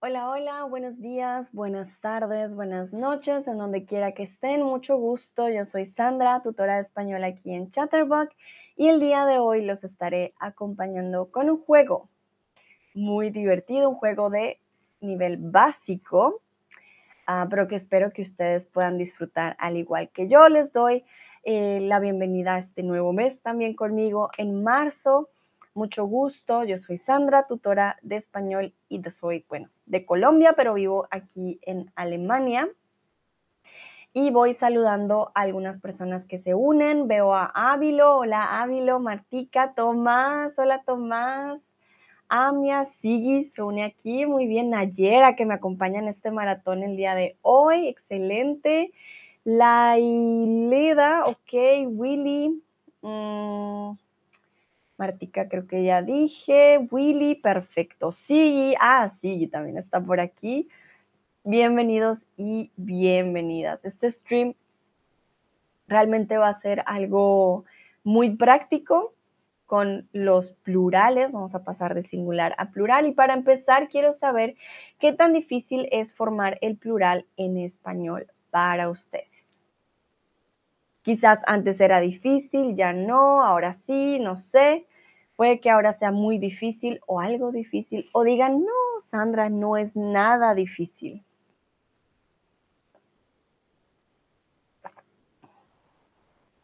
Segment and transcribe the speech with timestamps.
[0.00, 4.62] Hola, hola, buenos días, buenas tardes, buenas noches, en donde quiera que estén.
[4.62, 5.48] Mucho gusto.
[5.48, 8.32] Yo soy Sandra, tutora de español aquí en Chatterbox
[8.76, 12.08] y el día de hoy los estaré acompañando con un juego
[12.94, 14.60] muy divertido, un juego de
[15.00, 16.42] nivel básico,
[17.26, 20.48] ah, pero que espero que ustedes puedan disfrutar al igual que yo.
[20.48, 21.04] Les doy
[21.42, 25.28] eh, la bienvenida a este nuevo mes también conmigo en marzo.
[25.74, 31.06] Mucho gusto, yo soy Sandra, tutora de español y soy, bueno, de Colombia, pero vivo
[31.10, 32.68] aquí en Alemania.
[34.12, 37.08] Y voy saludando a algunas personas que se unen.
[37.08, 41.60] Veo a Ávilo, hola Ávilo, Martica, Tomás, hola Tomás,
[42.28, 46.96] Amia, Sigi se une aquí, muy bien, Nayera que me acompaña en este maratón el
[46.96, 48.92] día de hoy, excelente.
[49.44, 51.52] Laileda, ok,
[51.86, 52.62] Willy,
[53.00, 53.92] mmm,
[54.98, 56.78] Martica, creo que ya dije.
[56.90, 58.10] Willy, perfecto.
[58.10, 60.68] Sí, ah, sí, también está por aquí.
[61.44, 63.84] Bienvenidos y bienvenidas.
[63.84, 64.54] Este stream
[65.86, 67.64] realmente va a ser algo
[68.02, 69.14] muy práctico
[69.66, 71.30] con los plurales.
[71.30, 73.06] Vamos a pasar de singular a plural.
[73.06, 74.56] Y para empezar, quiero saber
[74.98, 79.28] qué tan difícil es formar el plural en español para ustedes.
[81.02, 84.87] Quizás antes era difícil, ya no, ahora sí, no sé.
[85.38, 88.10] Puede que ahora sea muy difícil o algo difícil.
[88.10, 91.24] O digan, no, Sandra, no es nada difícil.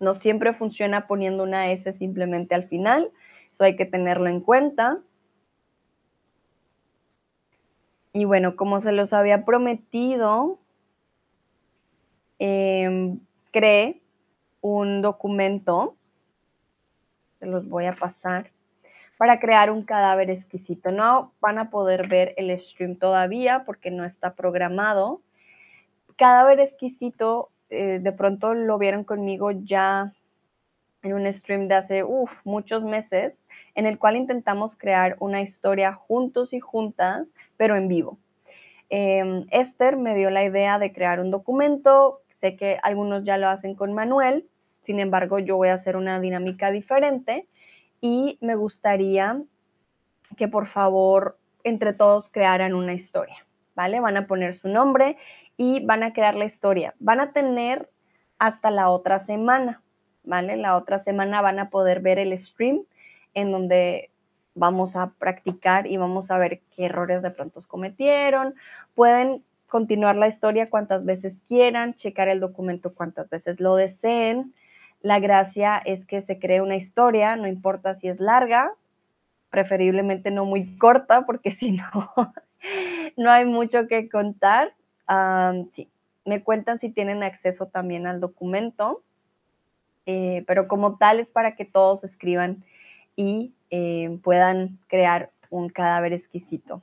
[0.01, 3.13] No siempre funciona poniendo una S simplemente al final.
[3.53, 4.99] Eso hay que tenerlo en cuenta.
[8.13, 10.59] Y bueno, como se los había prometido,
[12.41, 13.19] eh,
[13.53, 14.03] creé
[14.63, 15.95] un documento,
[17.39, 18.51] se los voy a pasar,
[19.17, 20.91] para crear un cadáver exquisito.
[20.91, 25.21] No van a poder ver el stream todavía porque no está programado.
[26.17, 30.13] Cadáver exquisito, eh, de pronto lo vieron conmigo ya
[31.03, 32.05] en un stream de hace
[32.45, 33.35] muchos meses,
[33.75, 38.19] en el cual intentamos crear una historia juntos y juntas, pero en vivo.
[38.91, 43.49] Eh, Esther me dio la idea de crear un documento, sé que algunos ya lo
[43.49, 44.47] hacen con Manuel,
[44.85, 47.49] sin embargo, yo voy a hacer una dinámica diferente
[48.05, 49.41] y me gustaría
[50.37, 53.99] que por favor entre todos crearan una historia, ¿vale?
[53.99, 55.17] Van a poner su nombre
[55.57, 56.95] y van a crear la historia.
[56.99, 57.89] Van a tener
[58.39, 59.81] hasta la otra semana,
[60.23, 60.59] ¿vale?
[60.59, 62.83] La otra semana van a poder ver el stream
[63.33, 64.11] en donde
[64.55, 68.55] vamos a practicar y vamos a ver qué errores de pronto cometieron.
[68.95, 74.53] Pueden continuar la historia cuantas veces quieran, checar el documento cuantas veces lo deseen.
[75.05, 78.73] La gracia es que se cree una historia, no importa si es larga,
[79.51, 82.33] preferiblemente no muy corta, porque si no,
[83.19, 84.73] no hay mucho que contar.
[85.07, 85.91] Um, sí,
[86.25, 89.03] me cuentan si tienen acceso también al documento,
[90.07, 92.65] eh, pero como tal es para que todos escriban
[93.15, 96.81] y eh, puedan crear un cadáver exquisito.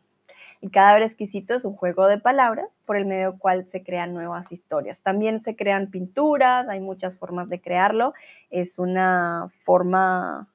[0.61, 4.51] El cadáver exquisito es un juego de palabras por el medio cual se crean nuevas
[4.51, 4.99] historias.
[4.99, 8.13] También se crean pinturas, hay muchas formas de crearlo.
[8.51, 10.47] Es una forma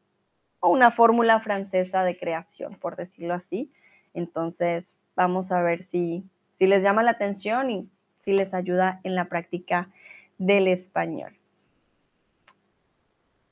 [0.60, 3.72] o una fórmula francesa de creación, por decirlo así.
[4.14, 4.84] Entonces,
[5.16, 6.24] vamos a ver si,
[6.58, 7.90] si les llama la atención y
[8.24, 9.90] si les ayuda en la práctica
[10.38, 11.36] del español.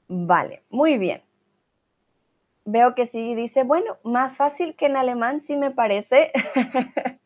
[0.07, 1.21] Vale, muy bien
[2.65, 6.33] veo que sí dice, bueno, más fácil que en alemán, sí me parece.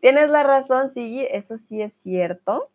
[0.00, 2.68] Tienes la razón, sí, eso sí es cierto.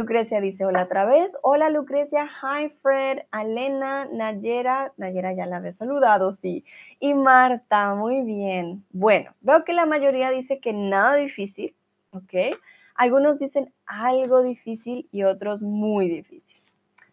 [0.00, 1.28] Lucrecia dice hola otra vez.
[1.42, 6.64] Hola Lucrecia, hi Fred, Alena, Nayera, Nayera ya la había saludado, sí.
[7.00, 8.84] Y Marta, muy bien.
[8.92, 11.74] Bueno, veo que la mayoría dice que nada difícil,
[12.12, 12.56] ¿ok?
[12.94, 16.62] Algunos dicen algo difícil y otros muy difícil.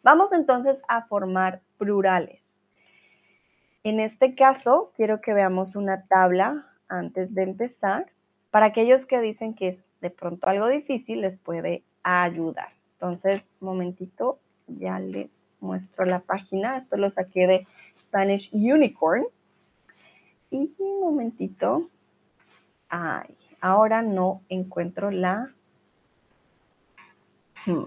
[0.04, 2.45] Vamos entonces a formar plurales.
[3.86, 8.12] En este caso, quiero que veamos una tabla antes de empezar.
[8.50, 12.70] Para aquellos que dicen que es de pronto algo difícil, les puede ayudar.
[12.94, 15.30] Entonces, momentito, ya les
[15.60, 16.78] muestro la página.
[16.78, 19.24] Esto lo saqué de Spanish Unicorn.
[20.50, 21.88] Y un momentito.
[22.90, 25.54] Ay, ahora no encuentro la...
[27.68, 27.86] Hmm.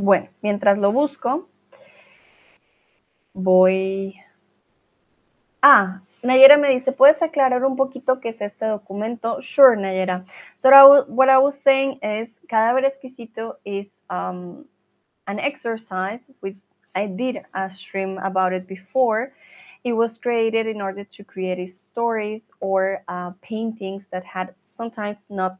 [0.00, 1.48] Bueno, mientras lo busco,
[3.32, 4.14] voy...
[5.60, 9.42] Ah, Nayera me dice, ¿puedes aclarar un poquito qué es este documento?
[9.42, 10.24] Sure, Nayera.
[10.62, 10.70] So
[11.08, 14.66] what I was saying is, cadáver exquisito is um,
[15.26, 16.56] an exercise with
[16.94, 19.32] I did a stream about it before.
[19.82, 25.58] It was created in order to create stories or uh, paintings that had sometimes not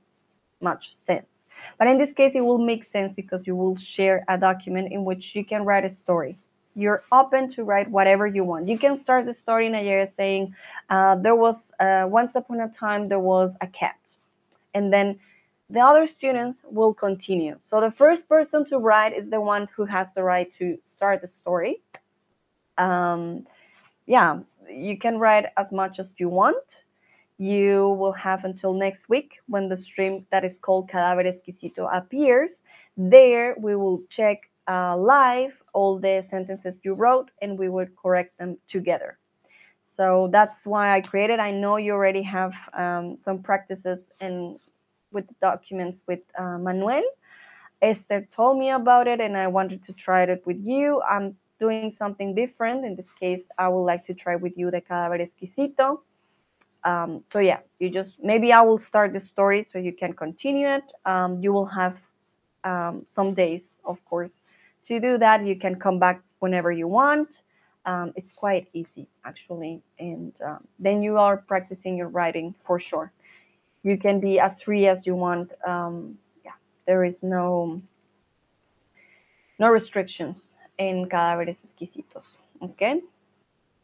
[0.61, 1.38] much sense.
[1.78, 5.05] But in this case, it will make sense because you will share a document in
[5.05, 6.37] which you can write a story.
[6.75, 8.69] You're open to write whatever you want.
[8.69, 10.55] You can start the story in a year saying,
[10.90, 13.99] uh, There was uh, once upon a time, there was a cat.
[14.75, 15.19] And then
[15.70, 17.58] the other students will continue.
[17.64, 21.20] So the first person to write is the one who has the right to start
[21.20, 21.82] the story.
[22.78, 23.46] Um,
[24.06, 24.40] yeah,
[24.70, 26.84] you can write as much as you want
[27.38, 32.62] you will have until next week when the stream that is called Cadáver Exquisito appears.
[32.96, 38.37] There, we will check uh, live all the sentences you wrote and we will correct
[38.38, 39.19] them together.
[39.85, 41.38] So that's why I created.
[41.38, 44.58] I know you already have um, some practices and
[45.12, 47.02] with the documents with uh, Manuel.
[47.81, 51.00] Esther told me about it and I wanted to try it with you.
[51.08, 52.84] I'm doing something different.
[52.84, 56.00] In this case, I would like to try with you the Cadáver Exquisito
[56.84, 60.69] um, so yeah you just maybe i will start the story so you can continue
[60.69, 60.84] it.
[61.04, 61.96] Um, you will have
[62.64, 64.32] um, some days of course
[64.86, 65.44] to do that.
[65.44, 67.42] You can come back whenever you want.
[67.86, 73.12] Um, it's quite easy actually and um, then you are practicing your writing for sure.
[73.82, 75.52] You can be as free as you want.
[75.66, 76.52] Um, yeah
[76.86, 77.81] there is no
[79.58, 80.44] no restrictions
[80.78, 83.00] in cadáveres exquisitos okay?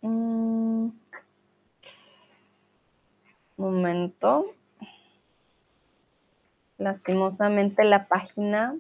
[0.05, 0.93] Mm.
[3.57, 4.45] Momento.
[6.79, 8.77] Lastimosamente la página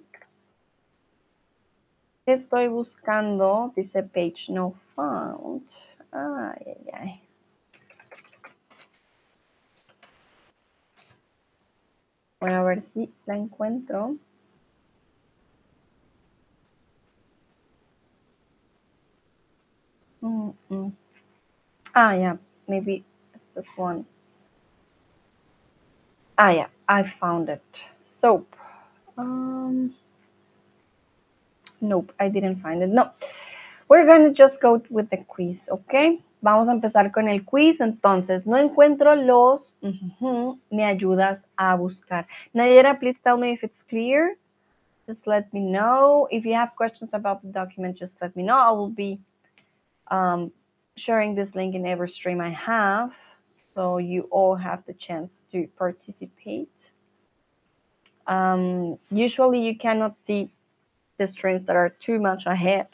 [2.25, 5.69] que estoy buscando dice page no found.
[6.11, 7.21] Ay, ay, ay.
[12.41, 14.17] Voy a ver si la encuentro.
[20.21, 20.93] Mm -mm.
[21.95, 23.05] Ah, yeah, maybe
[23.35, 24.05] it's this one.
[26.37, 27.63] Ah, yeah, I found it.
[28.01, 28.57] Soap.
[29.17, 29.95] Um,
[31.81, 32.89] nope, I didn't find it.
[32.89, 33.11] No.
[33.89, 37.81] We're going to just go with the quiz, okay Vamos a empezar con el quiz.
[37.81, 39.73] Entonces, no encuentro los.
[39.81, 42.27] Uh -huh, me ayudas a buscar.
[42.53, 44.37] Nayera, please tell me if it's clear.
[45.09, 46.29] Just let me know.
[46.31, 48.59] If you have questions about the document, just let me know.
[48.59, 49.19] I will be
[50.11, 50.53] um,
[50.97, 53.11] sharing this link in every stream I have.
[53.75, 56.91] So you all have the chance to participate.
[58.27, 60.53] Um, usually you cannot see
[61.19, 62.87] the streams that are too much ahead.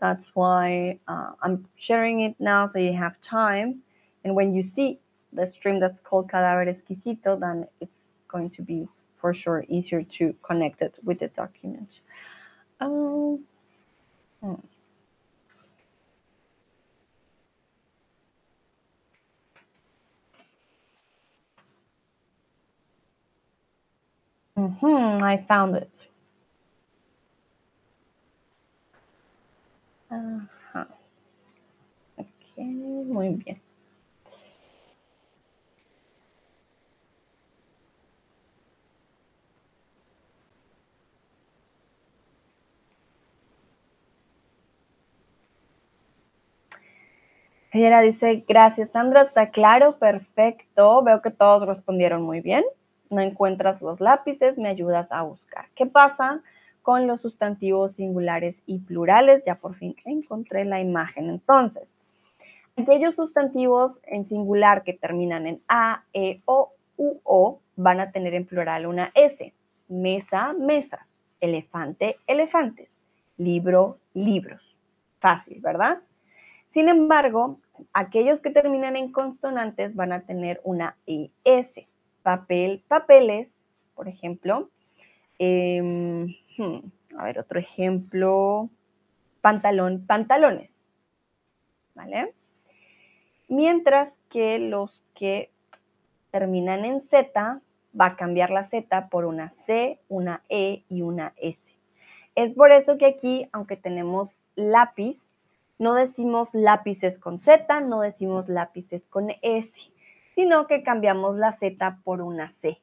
[0.00, 3.82] That's why uh, I'm sharing it now so you have time.
[4.24, 4.98] And when you see
[5.32, 8.88] the stream that's called Cadáver Exquisito, then it's going to be
[9.18, 12.00] for sure easier to connect it with the document.
[12.80, 13.44] Um,
[14.42, 14.54] hmm.
[24.62, 25.90] Mm-hmm, I found it.
[30.08, 30.86] Ajá.
[32.56, 33.60] Muy bien.
[47.72, 51.02] Ella dice, gracias Sandra, está claro, perfecto.
[51.02, 52.64] Veo que todos respondieron muy bien.
[53.12, 55.66] No encuentras los lápices, me ayudas a buscar.
[55.74, 56.40] ¿Qué pasa
[56.80, 59.44] con los sustantivos singulares y plurales?
[59.44, 61.28] Ya por fin encontré la imagen.
[61.28, 61.92] Entonces,
[62.74, 68.32] aquellos sustantivos en singular que terminan en A, E, O, U, O van a tener
[68.32, 69.52] en plural una S.
[69.88, 71.06] Mesa, mesas.
[71.38, 72.88] Elefante, elefantes.
[73.36, 74.78] Libro, libros.
[75.20, 75.98] Fácil, ¿verdad?
[76.72, 77.60] Sin embargo,
[77.92, 81.91] aquellos que terminan en consonantes van a tener una ES.
[82.22, 83.48] Papel, papeles,
[83.94, 84.70] por ejemplo.
[85.38, 86.78] Em, hmm,
[87.16, 88.68] a ver, otro ejemplo.
[89.40, 90.70] Pantalón, pantalones.
[91.94, 92.32] ¿Vale?
[93.48, 95.50] Mientras que los que
[96.30, 97.60] terminan en Z,
[97.98, 101.60] va a cambiar la Z por una C, una E y una S.
[102.34, 105.20] Es por eso que aquí, aunque tenemos lápiz,
[105.78, 109.70] no decimos lápices con Z, no decimos lápices con S,
[110.34, 112.80] sino que cambiamos la Z por una C.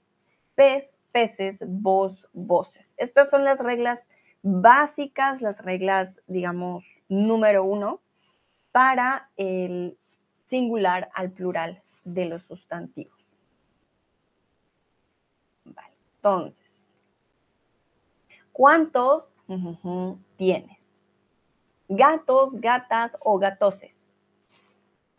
[0.55, 2.93] Pez, peces, voz, voces.
[2.97, 3.99] Estas son las reglas
[4.41, 8.01] básicas, las reglas, digamos, número uno
[8.71, 9.97] para el
[10.45, 13.17] singular al plural de los sustantivos.
[15.65, 16.87] Vale, entonces,
[18.51, 19.33] ¿cuántos
[20.37, 20.77] tienes?
[21.87, 23.98] Gatos, gatas o gatoses.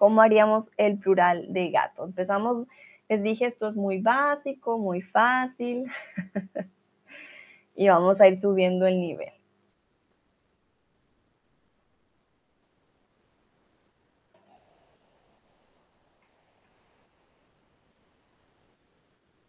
[0.00, 2.04] ¿Cómo haríamos el plural de gato?
[2.06, 2.66] Empezamos,
[3.10, 5.84] les dije, esto es muy básico, muy fácil.
[7.76, 9.34] y vamos a ir subiendo el nivel.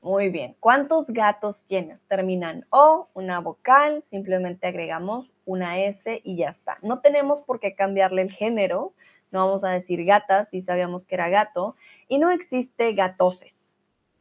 [0.01, 0.57] Muy bien.
[0.59, 2.03] ¿Cuántos gatos tienes?
[2.07, 6.77] Terminan O, una vocal, simplemente agregamos una S y ya está.
[6.81, 8.93] No tenemos por qué cambiarle el género.
[9.31, 11.75] No vamos a decir gatas si sabíamos que era gato.
[12.07, 13.67] Y no existe gatoses.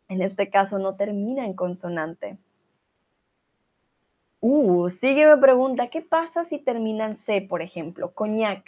[0.09, 2.39] En este caso no termina en consonante.
[4.41, 8.13] Uh, sigue me pregunta, ¿qué pasa si termina en C, por ejemplo?
[8.13, 8.65] Coñac.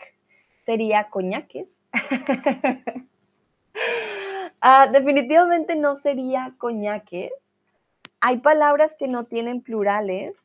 [0.66, 1.68] ¿Sería coñaques?
[4.64, 7.32] Ah, definitivamente no sería coñaques.
[8.20, 10.36] Hay palabras que no tienen plurales.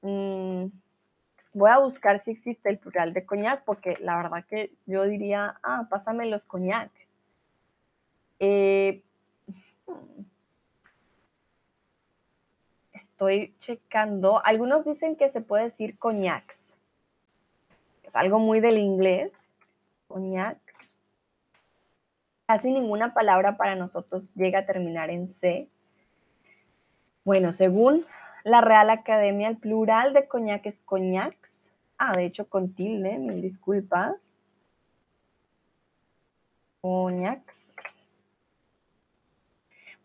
[0.00, 0.68] Mm,
[1.56, 5.58] voy a buscar si existe el plural de coñac, porque la verdad que yo diría,
[5.62, 6.90] ah, pásame los coñac.
[8.38, 9.02] Eh,
[12.92, 14.44] estoy checando.
[14.44, 16.76] Algunos dicen que se puede decir coñacs.
[18.02, 19.32] Es algo muy del inglés.
[20.08, 20.58] Coñac
[22.46, 25.68] casi ninguna palabra para nosotros llega a terminar en C.
[27.24, 28.04] Bueno, según
[28.46, 31.50] la Real Academia, el plural de coñac es coñacs.
[31.98, 34.14] Ah, de hecho con tilde, mil disculpas.
[36.80, 37.74] Coñacs.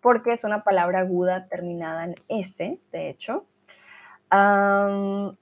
[0.02, 3.46] Porque es una palabra aguda terminada en S, de hecho.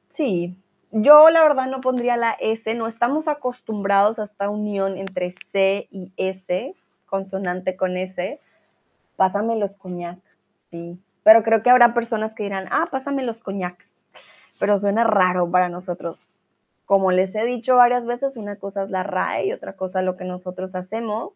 [0.09, 0.57] sí,
[0.91, 5.87] yo la verdad no pondría la S, no estamos acostumbrados a esta unión entre C
[5.89, 6.75] y S,
[7.05, 8.41] consonante con S,
[9.15, 10.19] pásame los coñac,
[10.69, 10.99] sí.
[11.23, 13.87] Pero creo que habrá personas que dirán, ah, pásame los coñacs.
[14.59, 16.17] Pero suena raro para nosotros.
[16.85, 20.17] Como les he dicho varias veces, una cosa es la RAE y otra cosa lo
[20.17, 21.33] que nosotros hacemos.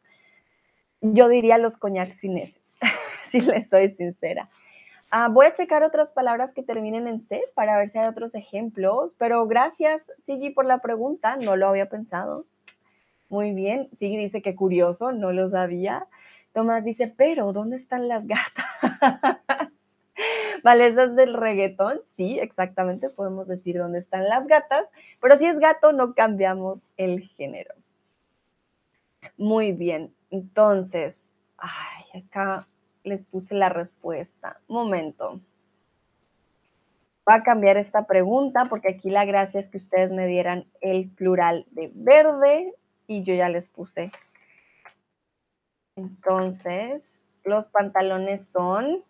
[1.01, 2.53] Yo diría los coñacs sin S,
[3.31, 4.49] si les soy sincera.
[5.11, 8.33] Ah, voy a checar otras palabras que terminen en C para ver si hay otros
[8.33, 12.45] ejemplos, pero gracias, Sigi, por la pregunta, no lo había pensado.
[13.29, 13.89] Muy bien.
[13.97, 16.07] Sí, dice que curioso, no lo sabía.
[16.53, 19.37] Tomás dice, pero ¿dónde están las gatas?
[20.63, 22.01] Vale, esas del reggaetón.
[22.17, 24.87] Sí, exactamente, podemos decir dónde están las gatas,
[25.21, 27.75] pero si es gato no cambiamos el género.
[29.37, 32.67] Muy bien, entonces, ay, acá
[33.03, 34.59] les puse la respuesta.
[34.67, 35.39] Momento.
[37.25, 41.09] Voy a cambiar esta pregunta porque aquí la gracia es que ustedes me dieran el
[41.09, 42.73] plural de verde
[43.07, 44.11] y yo ya les puse.
[45.95, 47.03] Entonces,
[47.43, 49.03] los pantalones son...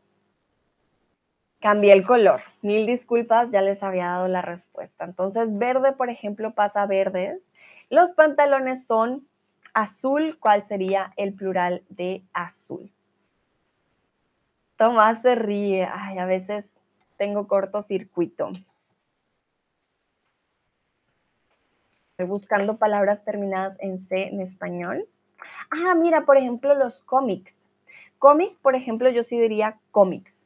[1.64, 2.42] Cambié el color.
[2.62, 5.06] Mil disculpas, ya les había dado la respuesta.
[5.06, 7.42] Entonces, verde, por ejemplo, pasa verdes.
[7.90, 9.26] Los pantalones son
[9.74, 10.38] azul.
[10.42, 12.92] ¿Cuál sería el plural de azul?
[14.76, 15.88] Tomás se ríe.
[15.90, 16.66] Ay, a veces
[17.16, 18.50] tengo cortocircuito.
[22.12, 25.08] Estoy buscando palabras terminadas en C en español.
[25.72, 27.70] Ah, mira, por ejemplo, los cómics.
[28.20, 30.43] Cómic, por ejemplo, yo sí diría cómics,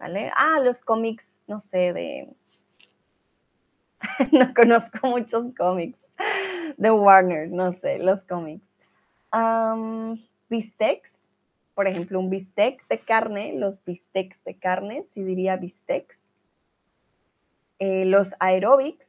[0.00, 0.32] ¿vale?
[0.34, 2.28] Ah, los cómics, no sé, de...
[4.32, 5.98] no conozco muchos cómics.
[6.76, 8.66] De Warner, no sé, los cómics.
[10.48, 11.20] bistecs,
[11.74, 16.18] por ejemplo, un bistec de carne, los bistecs de carne, sí diría bistecs.
[17.78, 19.06] Eh, los aerobics,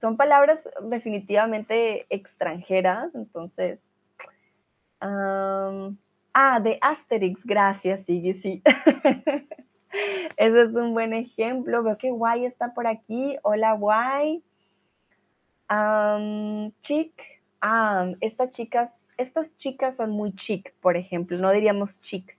[0.00, 3.78] son palabras definitivamente extranjeras, entonces...
[5.00, 8.62] ah, de Asterix, gracias, sí, sí.
[10.36, 11.82] Ese es un buen ejemplo.
[11.82, 13.36] Veo que Guay está por aquí.
[13.42, 14.42] Hola, Guay.
[16.82, 17.12] chic.
[18.20, 21.38] Estas chicas, estas chicas son muy chic, por ejemplo.
[21.38, 22.38] No diríamos chicks.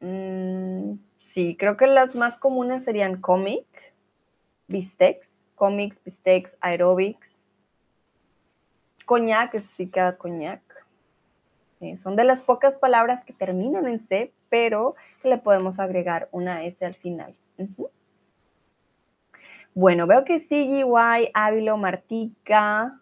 [0.00, 3.66] Mm, sí, creo que las más comunes serían comic,
[4.68, 7.40] bistecs, cómics, bistecs, aerobics.
[9.06, 10.65] Coñac, sí queda coñac.
[12.02, 16.84] Son de las pocas palabras que terminan en C, pero le podemos agregar una S
[16.84, 17.34] al final.
[19.74, 22.98] Bueno, veo que Sigi, Guay, Ávilo, Martica,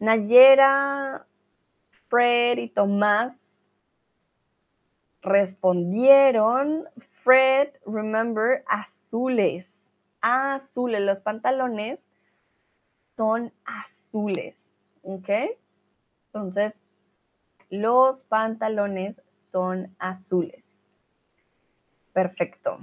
[0.00, 1.26] Nayera,
[2.08, 3.36] Fred y Tomás
[5.22, 6.84] respondieron.
[7.22, 9.78] Fred, remember, azules
[10.20, 11.00] azules.
[11.00, 12.00] Los pantalones
[13.16, 14.56] son azules.
[15.02, 15.28] ¿Ok?
[16.26, 16.74] Entonces,
[17.70, 19.20] los pantalones
[19.50, 20.64] son azules.
[22.12, 22.78] Perfecto.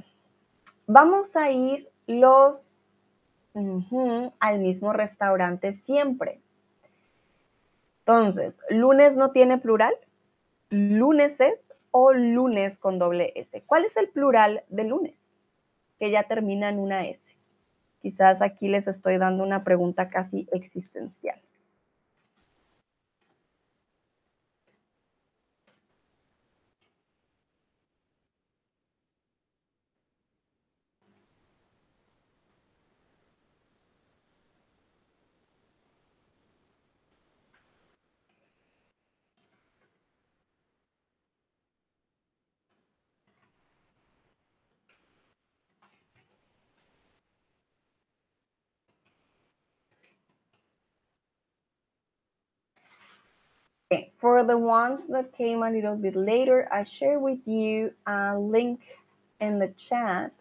[0.88, 2.72] Vamos a ir los
[4.40, 6.42] al mismo restaurante siempre.
[8.00, 9.94] Entonces, lunes no tiene plural,
[10.70, 13.64] luneses o lunes con doble S.
[13.66, 15.16] ¿Cuál es el plural de lunes?
[15.98, 17.22] Que ya termina en una S.
[18.02, 21.42] Quizás aquí les estoy dando una pregunta casi existencial.
[54.26, 58.80] For the ones that came a little bit later, I share with you a link
[59.40, 60.32] in the chat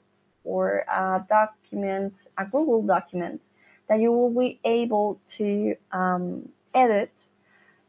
[0.43, 3.43] or a document, a Google document
[3.91, 7.12] that you will be able to um, edit.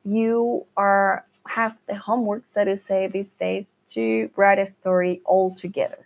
[0.04, 5.56] You are have the homework, so to say, these days to write a story all
[5.56, 6.06] together.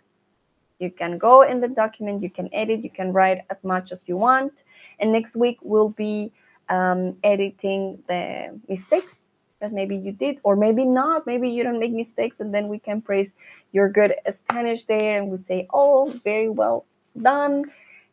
[0.78, 3.98] You can go in the document, you can edit, you can write as much as
[4.06, 4.52] you want.
[5.00, 6.30] And next week we'll be
[6.68, 9.16] um, editing the mistakes
[9.60, 11.26] that maybe you did, or maybe not.
[11.26, 13.30] Maybe you don't make mistakes, and then we can praise
[13.72, 16.86] your good Spanish there, and we say, "Oh, very well
[17.20, 17.64] done,"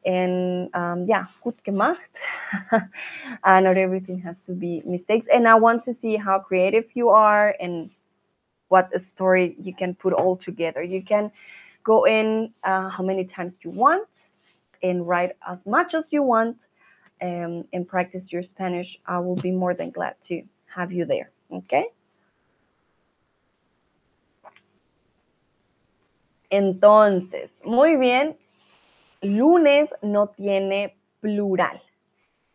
[0.05, 2.11] and um, yeah, gut gemacht.
[2.71, 7.09] uh, not everything has to be mistakes, and I want to see how creative you
[7.09, 7.89] are and
[8.69, 10.83] what a story you can put all together.
[10.83, 11.31] You can
[11.83, 14.07] go in uh, how many times you want
[14.83, 16.67] and write as much as you want
[17.21, 18.99] um, and practice your Spanish.
[19.05, 21.31] I will be more than glad to have you there.
[21.49, 21.73] ¿Ok?
[26.49, 28.37] Entonces, muy bien.
[29.21, 31.81] Lunes no tiene plural.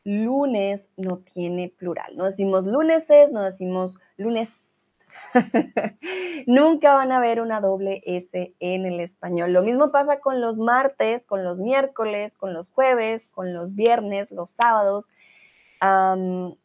[0.04, 2.16] Lunes no tiene plural.
[2.16, 4.50] No decimos luneses, no decimos lunes.
[6.46, 9.52] Nunca van a ver una doble S en el español.
[9.52, 14.30] Lo mismo pasa con los martes, con los miércoles, con los jueves, con los viernes,
[14.30, 15.06] los sábados.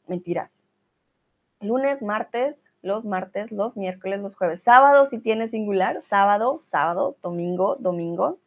[0.08, 0.57] mentiras.
[1.60, 4.62] Lunes, martes, los martes, los miércoles, los jueves.
[4.62, 8.38] Sábado si tiene singular, sábado, sábados, domingo, domingos.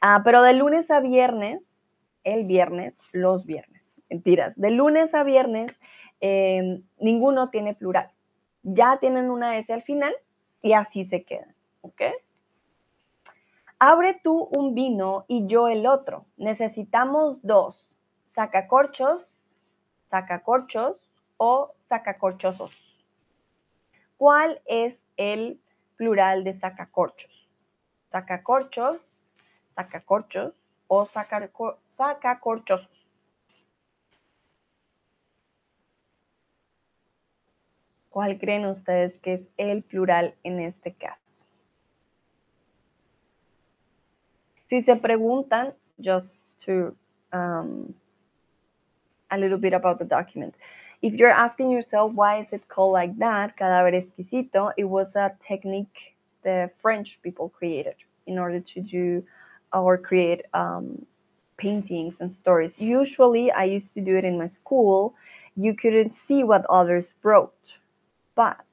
[0.00, 1.84] Ah, pero de lunes a viernes,
[2.24, 3.82] el viernes, los viernes.
[4.10, 4.54] Mentiras.
[4.56, 5.72] De lunes a viernes,
[6.20, 8.10] em, ninguno tiene plural.
[8.62, 10.14] Ya tienen una S al final
[10.62, 11.54] y así se quedan.
[11.82, 12.02] ¿Ok?
[13.78, 16.26] Abre tú un vino y yo el otro.
[16.36, 17.94] Necesitamos dos.
[18.24, 19.56] Sacacorchos,
[20.10, 21.05] sacacorchos
[21.36, 22.72] o sacacorchosos.
[24.16, 25.60] ¿Cuál es el
[25.96, 27.48] plural de sacacorchos?
[28.10, 29.00] Sacacorchos,
[29.74, 30.54] sacacorchos
[30.88, 32.88] o sacacorchosos.
[38.08, 41.44] ¿Cuál creen ustedes que es el plural en este caso?
[44.68, 46.96] Si se preguntan, just to
[47.32, 47.94] um,
[49.30, 50.54] a little bit about the document.
[51.02, 55.32] If you're asking yourself why is it called like that, cadáver exquisito, it was a
[55.40, 59.24] technique the French people created in order to do
[59.72, 61.04] or create um,
[61.56, 62.74] paintings and stories.
[62.78, 65.14] Usually, I used to do it in my school.
[65.56, 67.78] You couldn't see what others wrote,
[68.34, 68.64] but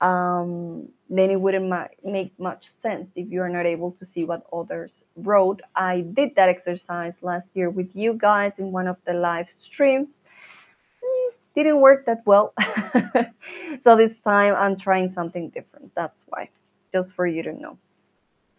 [0.00, 4.46] um, then it wouldn't ma- make much sense if you're not able to see what
[4.52, 5.60] others wrote.
[5.74, 10.24] I did that exercise last year with you guys in one of the live streams
[11.56, 12.52] didn't work that well.
[13.82, 15.94] so this time I'm trying something different.
[15.94, 16.50] That's why,
[16.92, 17.78] just for you to know.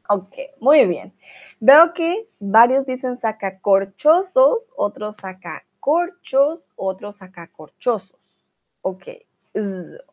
[0.09, 1.11] Ok, muy bien.
[1.59, 8.17] Veo que varios dicen sacacorchosos, otros sacacorchos, otros sacacorchosos.
[8.81, 9.07] Ok,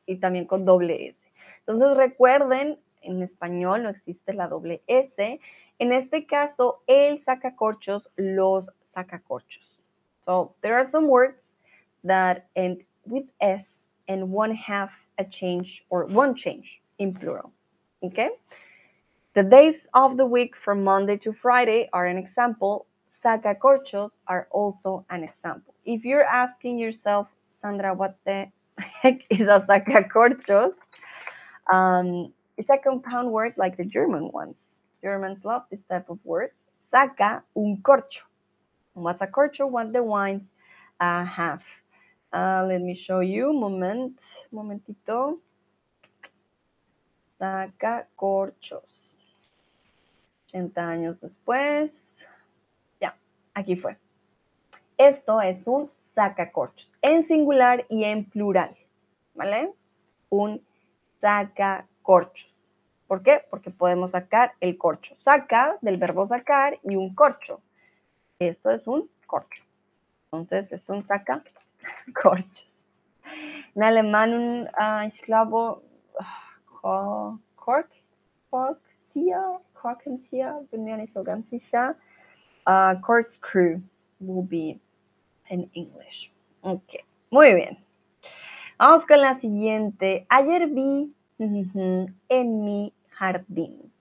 [0.07, 1.19] y también con doble S.
[1.61, 5.41] Entonces recuerden, en español no existe la doble S.
[5.79, 9.81] En este caso, el sacacorchos, los sacacorchos.
[10.21, 11.54] So there are some words
[12.05, 17.53] that end with S and one half a change or one change in plural.
[18.03, 18.31] Okay?
[19.35, 22.87] The days of the week from Monday to Friday are an example.
[23.25, 25.75] Sacacorchos are also an example.
[25.85, 27.29] If you're asking yourself,
[27.61, 28.47] Sandra, what the
[28.79, 30.75] heck is a sacacorchos?
[31.73, 34.57] Um, it's a compound word like the German ones.
[35.03, 36.53] Germans love this type of words.
[36.93, 38.23] Saca un corcho.
[38.93, 39.69] What's a corcho?
[39.69, 40.43] What the wines
[41.01, 41.63] uh, have.
[42.35, 43.53] Uh, let me show you.
[43.53, 44.21] Moment,
[44.51, 45.39] momentito.
[47.39, 48.83] Saca corchos.
[50.49, 52.27] 80 años después.
[53.01, 53.17] Ya,
[53.55, 53.97] aquí fue.
[54.99, 58.77] Esto es un sacacorchos, en singular y en plural,
[59.35, 59.73] ¿vale?
[60.29, 60.61] Un
[61.21, 62.53] sacacorchos.
[63.07, 63.45] ¿Por qué?
[63.49, 65.15] Porque podemos sacar el corcho.
[65.21, 67.61] Saca del verbo sacar y un corcho.
[68.41, 69.63] Esto es un corcho.
[70.33, 71.05] Entonces es un
[72.07, 72.81] sacacorchos.
[73.75, 75.81] En alemán, un, uh, glaube,
[76.83, 77.91] uh, Kork,
[78.51, 81.97] Korkzieher, Korkenzieher, bin mir nicht so ganz sicher.
[82.67, 83.81] Uh, corkscrew
[84.21, 84.81] will be
[85.51, 86.33] in English.
[86.63, 87.79] Ok, muy bien.
[88.79, 90.27] Vamos con la siguiente.
[90.29, 93.93] Ayer vi en mi jardín.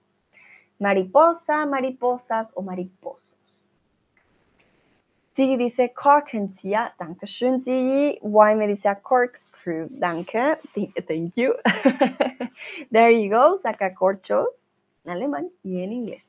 [0.78, 3.23] Mariposa, mariposas o mariposos.
[5.36, 8.20] Sigi dice Korkenzieher, danke schön, Sigi.
[8.22, 10.58] Y me dice corkscrew, danke,
[11.08, 11.54] thank you.
[12.92, 14.68] There you go, saca corchos
[15.04, 16.24] en alemán y en inglés.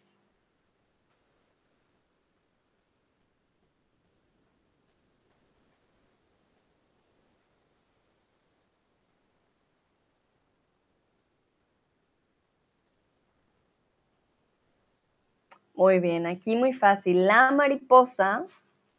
[15.76, 17.28] Muy bien, aquí muy fácil.
[17.28, 18.48] La mariposa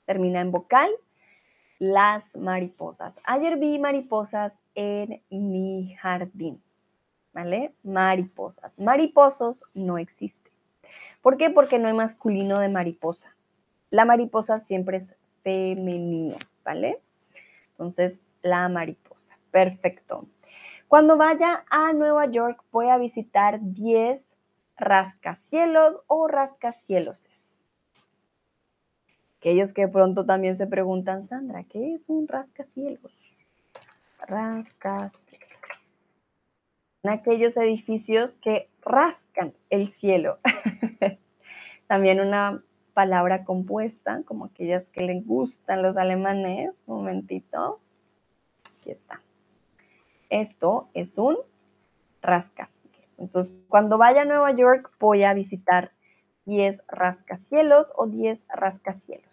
[0.06, 0.90] termina en vocal.
[1.78, 3.12] Las mariposas.
[3.24, 6.62] Ayer vi mariposas en mi jardín.
[7.34, 7.74] ¿Vale?
[7.82, 8.78] Mariposas.
[8.78, 10.50] Mariposos no existe.
[11.20, 11.50] ¿Por qué?
[11.50, 13.36] Porque no hay masculino de mariposa.
[13.90, 16.98] La mariposa siempre es femenino, ¿vale?
[17.72, 19.36] Entonces, la mariposa.
[19.50, 20.26] Perfecto.
[20.88, 24.22] Cuando vaya a Nueva York, voy a visitar 10
[24.76, 27.45] rascacielos o rascacieloses.
[29.46, 33.12] Aquellos que pronto también se preguntan, Sandra, ¿qué es un rascacielos?
[34.26, 35.46] Rascacielos.
[37.04, 40.40] Aquellos edificios que rascan el cielo.
[41.86, 42.60] también una
[42.92, 46.72] palabra compuesta, como aquellas que les gustan los alemanes.
[46.86, 47.78] Un momentito.
[48.80, 49.22] Aquí está.
[50.28, 51.36] Esto es un
[52.20, 52.98] rascacielos.
[53.16, 55.92] Entonces, cuando vaya a Nueva York, voy a visitar
[56.46, 59.25] 10 rascacielos o 10 rascacielos.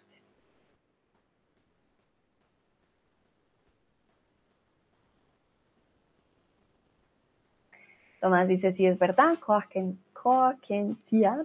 [8.24, 9.34] Tomás dice, sí, es verdad,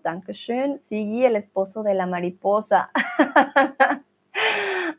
[0.01, 0.79] danke schön.
[0.87, 2.89] Sigui, el esposo de la mariposa.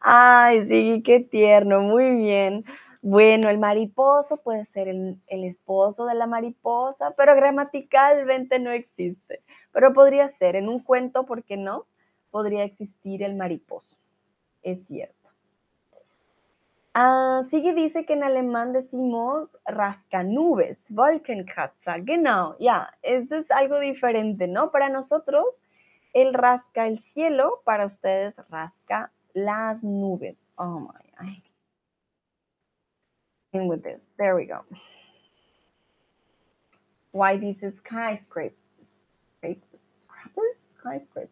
[0.02, 2.66] Ay, Sigui, qué tierno, muy bien.
[3.00, 9.42] Bueno, el mariposo puede ser el, esposo de la mariposa, pero gramaticalmente no existe.
[9.72, 11.86] Pero podría ser en un cuento, ¿por qué no?
[12.30, 13.96] Podría existir el mariposo.
[14.62, 15.19] Es cierto.
[16.94, 24.48] Ah, Sigue dice que en alemán decimos rascanubes, Wolkenkratzer, genau, ya, esto es algo diferente,
[24.48, 24.72] ¿no?
[24.72, 25.44] Para nosotros,
[26.14, 30.36] el rasca el cielo, para ustedes rasca las nubes.
[30.56, 31.42] Oh my,
[33.52, 34.10] with this.
[34.18, 34.64] There we go.
[37.12, 38.56] Why these skyscrapers?
[39.38, 40.70] Skyscrapers?
[40.78, 41.30] Skyscrapers.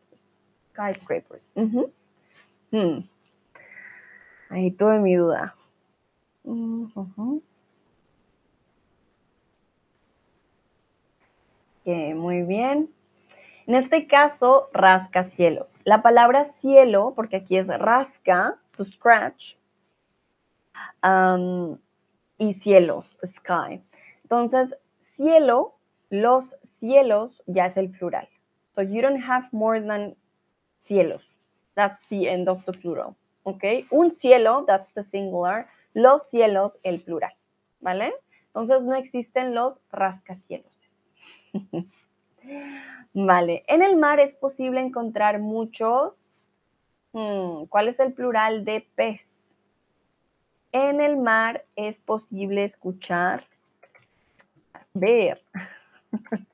[0.72, 1.50] Skyscrapers.
[1.56, 1.90] Mm
[2.70, 3.17] hmm.
[4.50, 5.54] Ahí tuve mi duda.
[12.14, 12.90] muy bien.
[13.66, 15.76] En este caso, rascacielos.
[15.84, 19.56] La palabra cielo, porque aquí es rasca, to scratch,
[21.02, 21.78] um,
[22.38, 23.82] y cielos, sky.
[24.22, 24.74] Entonces,
[25.16, 25.74] cielo,
[26.08, 28.28] los cielos ya es el plural.
[28.74, 30.16] So you don't have more than
[30.78, 31.22] cielos.
[31.74, 33.17] That's the end of the plural.
[33.48, 33.64] ¿Ok?
[33.90, 35.66] Un cielo, that's the singular.
[35.94, 37.32] Los cielos, el plural.
[37.80, 38.12] ¿Vale?
[38.48, 41.06] Entonces no existen los rascacielos.
[43.14, 43.64] vale.
[43.66, 46.34] En el mar es posible encontrar muchos.
[47.12, 49.26] Hmm, ¿Cuál es el plural de pez?
[50.72, 53.46] En el mar es posible escuchar,
[54.92, 55.42] ver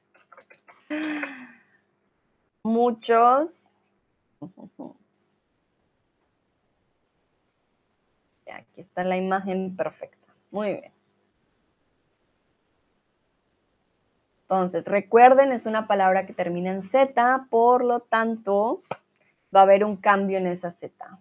[2.63, 3.73] muchos
[8.57, 10.27] aquí está la imagen perfecta.
[10.51, 10.93] Muy bien.
[14.43, 18.83] Entonces, recuerden, es una palabra que termina en Z, por lo tanto,
[19.55, 21.19] va a haber un cambio en esa Z.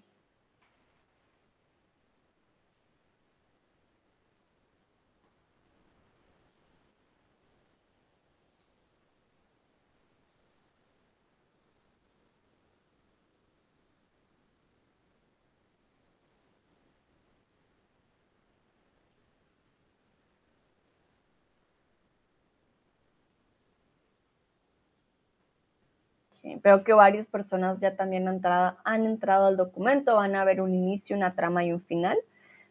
[26.62, 31.16] Veo que varias personas ya también han entrado, al documento, van a ver un inicio,
[31.16, 32.18] una trama y un final,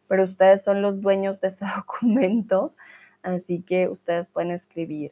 [0.07, 2.73] pero ustedes son los dueños de ese documento,
[3.21, 5.11] así que ustedes pueden escribir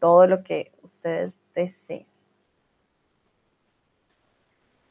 [0.00, 2.06] todo lo que ustedes deseen.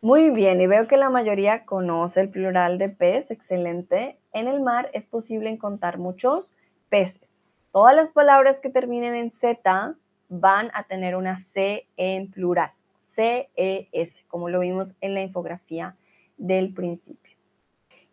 [0.02, 4.17] Muy bien, y veo que la mayoría conoce el plural de pez, excelente.
[4.34, 6.49] En el mar es posible encontrar muchos
[6.89, 7.30] peces.
[7.71, 9.95] Todas las palabras que terminen en Z
[10.28, 12.71] van a tener una C en plural,
[13.15, 15.95] C-E-S, como lo vimos en la infografía
[16.38, 17.38] del principio.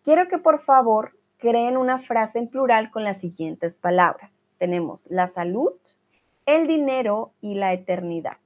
[0.04, 4.40] Quiero que por favor creen una frase en plural con las siguientes palabras.
[4.58, 5.72] Tenemos la salud,
[6.46, 8.38] el dinero y la eternidad.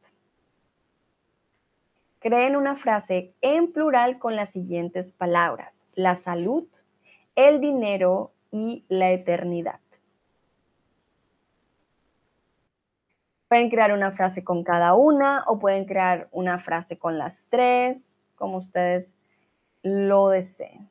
[2.20, 5.86] Creen una frase en plural con las siguientes palabras.
[5.94, 6.66] La salud,
[7.34, 9.80] el dinero y la eternidad.
[13.54, 18.10] Pueden crear una frase con cada una o pueden crear una frase con las tres,
[18.34, 19.14] como ustedes
[19.84, 20.90] lo deseen.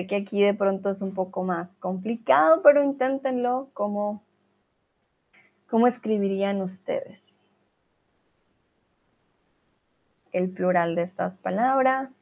[0.00, 4.22] Sé que aquí de pronto es un poco más complicado, pero inténtenlo como,
[5.68, 7.20] ¿cómo escribirían ustedes?
[10.32, 12.19] El plural de estas palabras.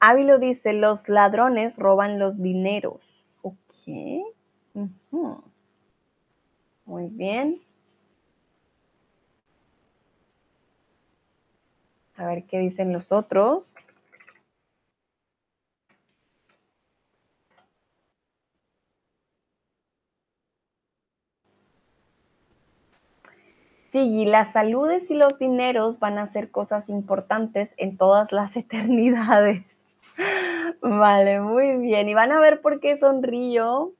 [0.00, 3.26] Ávilo dice, los ladrones roban los dineros.
[3.42, 3.54] Ok.
[6.86, 7.60] Muy bien.
[12.16, 13.74] A ver qué dicen los otros.
[23.92, 28.56] Sí, y las saludes y los dineros van a ser cosas importantes en todas las
[28.56, 29.64] eternidades.
[30.82, 32.08] Vale, muy bien.
[32.08, 33.92] Y van a ver por qué sonrío.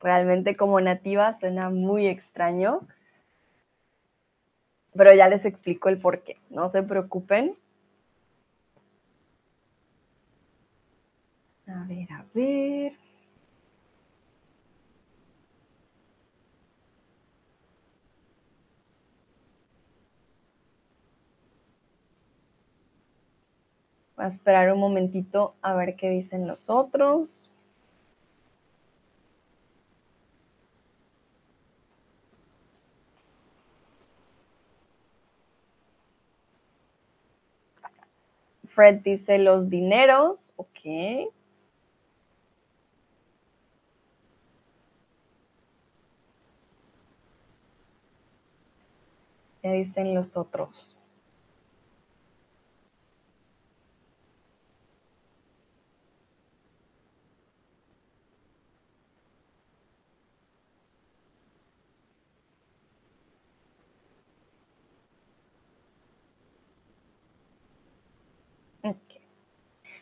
[0.00, 2.80] realmente como nativa suena muy extraño.
[4.94, 6.38] Pero ya les explico el por qué.
[6.50, 7.56] No se preocupen.
[11.68, 12.92] A ver, a ver.
[24.15, 27.48] Voy a esperar un momentito a ver qué dicen los otros.
[38.64, 40.68] Fred dice los dineros, ok.
[49.62, 50.95] ¿Qué dicen los otros?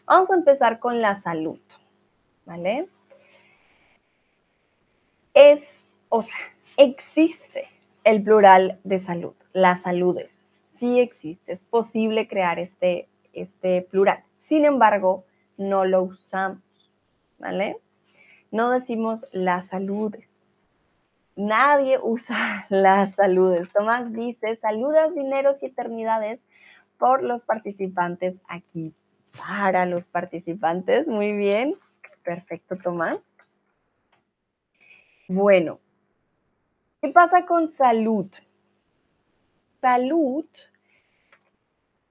[0.07, 1.59] Vamos a empezar con la salud,
[2.45, 2.89] ¿vale?
[5.33, 5.63] Es,
[6.11, 6.37] o sea,
[6.77, 7.69] existe
[8.05, 10.51] el plural de salud, las saludes.
[10.79, 14.23] Sí existe, es posible crear este, este plural.
[14.35, 15.25] Sin embargo,
[15.57, 16.61] no lo usamos,
[17.39, 17.79] ¿vale?
[18.51, 20.29] No decimos las saludes.
[21.35, 23.73] Nadie usa las saludes.
[23.73, 26.41] Tomás dice, saludas, dineros y eternidades
[26.99, 28.95] por los participantes aquí
[29.39, 31.07] para los participantes.
[31.07, 31.77] Muy bien.
[32.23, 33.19] Perfecto, Tomás.
[35.29, 35.81] Bueno,
[37.01, 38.31] ¿qué pasa con salud?
[39.81, 40.47] Salud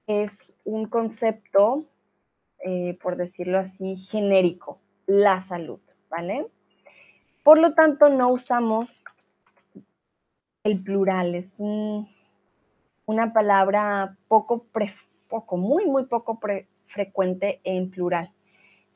[0.06, 1.84] es un concepto,
[2.58, 6.46] eh, por decirlo así, genérico, la salud, ¿vale?
[7.42, 8.88] Por lo tanto, no usamos
[10.64, 14.66] el plural, es una palabra poco,
[15.28, 16.40] poco, muy, muy poco
[16.86, 18.30] frecuente en plural.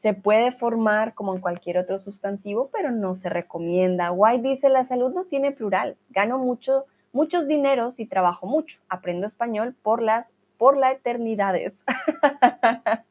[0.02, 4.12] Se puede formar como en cualquier otro sustantivo, pero no se recomienda.
[4.12, 5.96] White dice, la salud no tiene plural.
[6.10, 8.78] Gano mucho, muchos dineros y trabajo mucho.
[8.88, 10.26] Aprendo español por las
[10.58, 11.72] por la eternidades.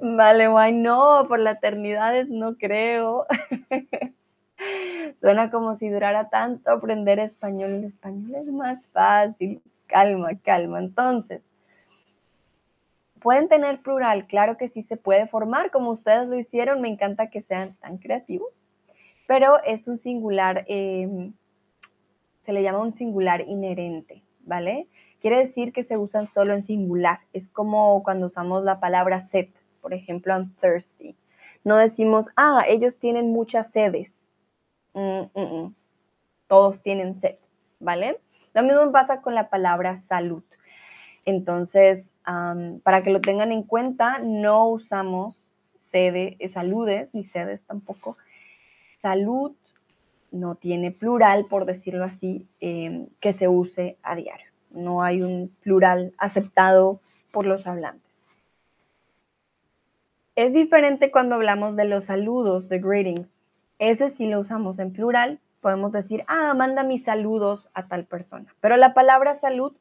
[0.00, 3.26] vale, White, no, por la eternidades no creo.
[5.20, 7.70] Suena como si durara tanto aprender español.
[7.70, 9.62] El español es más fácil.
[9.86, 10.80] Calma, calma.
[10.80, 11.42] Entonces,
[13.20, 14.26] ¿pueden tener plural?
[14.26, 16.80] Claro que sí se puede formar, como ustedes lo hicieron.
[16.80, 18.54] Me encanta que sean tan creativos.
[19.26, 21.32] Pero es un singular, em,
[22.44, 24.88] se le llama un singular inherente, ¿vale?
[25.20, 27.20] Quiere decir que se usan solo en singular.
[27.32, 29.50] Es como cuando usamos la palabra set,
[29.82, 31.16] por ejemplo, I'm thirsty.
[31.64, 34.18] No decimos, ah, ellos tienen muchas sedes
[34.98, 35.74] Mm, mm, mm.
[36.48, 37.36] Todos tienen sed,
[37.78, 38.18] ¿vale?
[38.54, 40.42] Lo mismo pasa con la palabra salud.
[41.24, 42.12] Entonces,
[42.82, 45.42] para que lo tengan en cuenta, no usamos
[45.90, 48.18] sede, eh, saludes, ni sedes tampoco.
[49.00, 49.52] Salud
[50.30, 54.46] no tiene plural, por decirlo así, em, que se use a diario.
[54.70, 57.00] No hay un plural aceptado
[57.32, 58.12] por los hablantes.
[60.36, 63.28] Es diferente cuando hablamos de los saludos, de greetings.
[63.78, 65.40] Ese sí lo usamos en plural.
[65.62, 68.54] Podemos decir, ah, manda mis saludos a tal persona.
[68.60, 69.72] Pero la palabra salud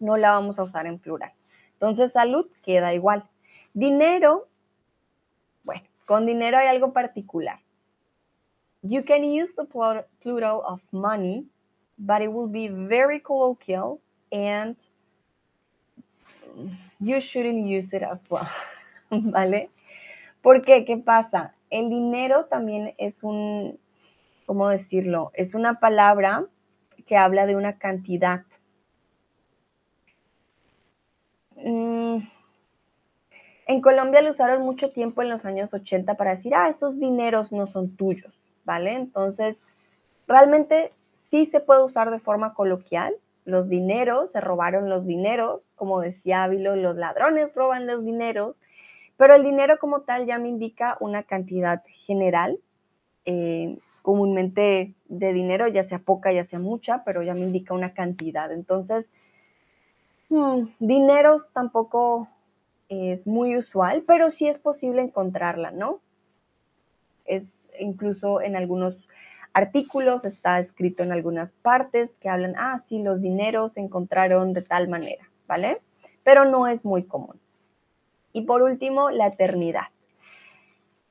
[0.00, 1.32] no la vamos a usar en plural.
[1.76, 3.28] Entonces, salud queda igual.
[3.74, 4.48] Dinero,
[5.62, 7.60] bueno, con dinero hay algo particular.
[8.82, 11.46] You can use the plural of money,
[11.98, 14.76] but it will be very colloquial and
[17.00, 18.46] you shouldn't use it as well.
[19.10, 19.70] ¿Vale?
[20.42, 20.84] ¿Por qué?
[20.84, 21.54] ¿Qué pasa?
[21.70, 23.78] El dinero también es un,
[24.46, 25.32] ¿cómo decirlo?
[25.34, 26.46] Es una palabra
[27.06, 28.44] que habla de una cantidad.
[31.56, 32.18] Mm,
[33.66, 37.50] en Colombia lo usaron mucho tiempo en los años 80 para decir, ah, esos dineros
[37.52, 38.32] no son tuyos,
[38.64, 38.92] ¿vale?
[38.92, 39.66] Entonces,
[40.28, 43.14] realmente sí se puede usar de forma coloquial.
[43.44, 48.62] Los dineros, se robaron los dineros, como decía Ávilo, los ladrones roban los dineros.
[49.16, 52.58] Pero el dinero como tal ya me indica una cantidad general,
[53.24, 57.94] eh, comúnmente de dinero, ya sea poca, ya sea mucha, pero ya me indica una
[57.94, 58.52] cantidad.
[58.52, 59.06] Entonces,
[60.28, 62.28] hmm, dineros tampoco
[62.88, 66.00] es muy usual, pero sí es posible encontrarla, ¿no?
[67.24, 69.08] Es incluso en algunos
[69.52, 74.62] artículos, está escrito en algunas partes que hablan, ah, sí, los dineros se encontraron de
[74.62, 75.80] tal manera, ¿vale?
[76.22, 77.40] Pero no es muy común.
[78.32, 79.88] Y por último, la eternidad.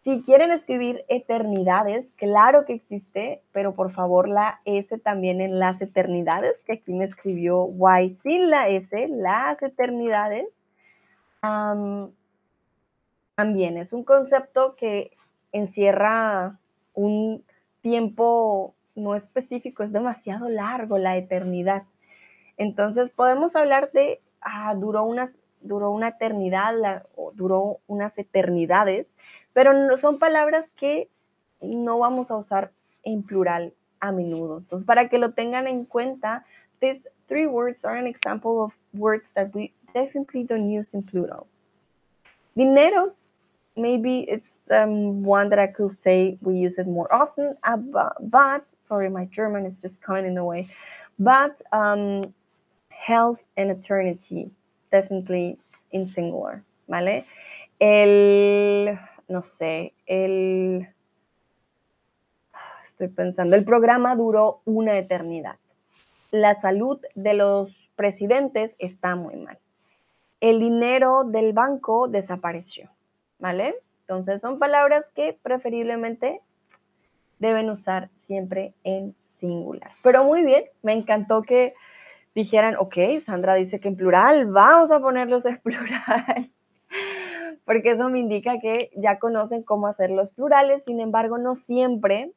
[0.06, 5.82] Si quieren escribir eternidades, claro que existe, pero por favor la S también en las
[5.82, 7.68] eternidades, que aquí me escribió
[8.04, 10.46] Y sin la S, las eternidades.
[13.34, 15.10] también es un concepto que
[15.52, 16.60] encierra
[16.94, 17.44] un
[17.82, 21.82] tiempo no específico, es demasiado largo la eternidad.
[22.58, 25.36] Entonces podemos hablar de, ah, duró unas
[25.66, 29.12] duró una eternidad, o duró unas eternidades,
[29.54, 31.10] pero no, son palabras que
[31.62, 32.72] no vamos a usar
[33.04, 34.60] en plural a menudo.
[34.60, 36.46] Entonces, para que lo tengan en cuenta,
[36.80, 41.48] these three words are an example of words that we definitely don't use in plural.
[42.56, 43.26] Dineros,
[43.76, 47.78] maybe it's um, one that I could say we use it more often, uh,
[48.22, 50.68] but, sorry, my German is just coming in the way,
[51.18, 52.34] but um,
[52.90, 54.52] health and eternity
[54.96, 55.58] definitely
[55.92, 57.26] in singular, ¿vale?
[57.80, 60.88] El, no sé, el,
[62.84, 65.58] estoy pensando, el programa duró una eternidad.
[66.32, 69.58] La salud de los presidentes está muy mal.
[70.40, 72.90] El dinero del banco desapareció,
[73.40, 73.76] ¿vale?
[74.02, 76.42] Entonces son palabras que preferiblemente
[77.40, 79.92] deben usar siempre en singular.
[80.04, 81.74] Pero muy bien, me encantó que
[82.36, 86.52] dijeran, ok, Sandra dice que en plural, vamos a ponerlos en plural,
[87.66, 92.32] porque eso me indica que ya conocen cómo hacer los plurales, sin embargo, no siempre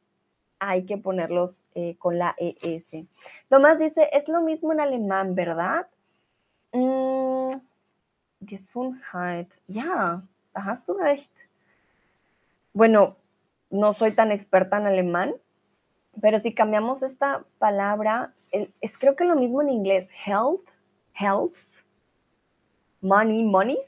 [0.59, 3.05] hay que ponerlos eh, con la ES.
[3.49, 5.87] Tomás dice, es lo mismo en alemán, ¿verdad?
[6.73, 7.53] Mm,
[8.45, 9.53] Gesundheit.
[10.53, 11.31] Hast du recht.
[12.73, 13.15] Bueno,
[13.69, 15.33] no soy tan experta en alemán,
[16.21, 20.65] pero si cambiamos esta palabra, es creo que lo mismo en inglés, health,
[21.13, 21.55] health,
[23.01, 23.79] money, monies,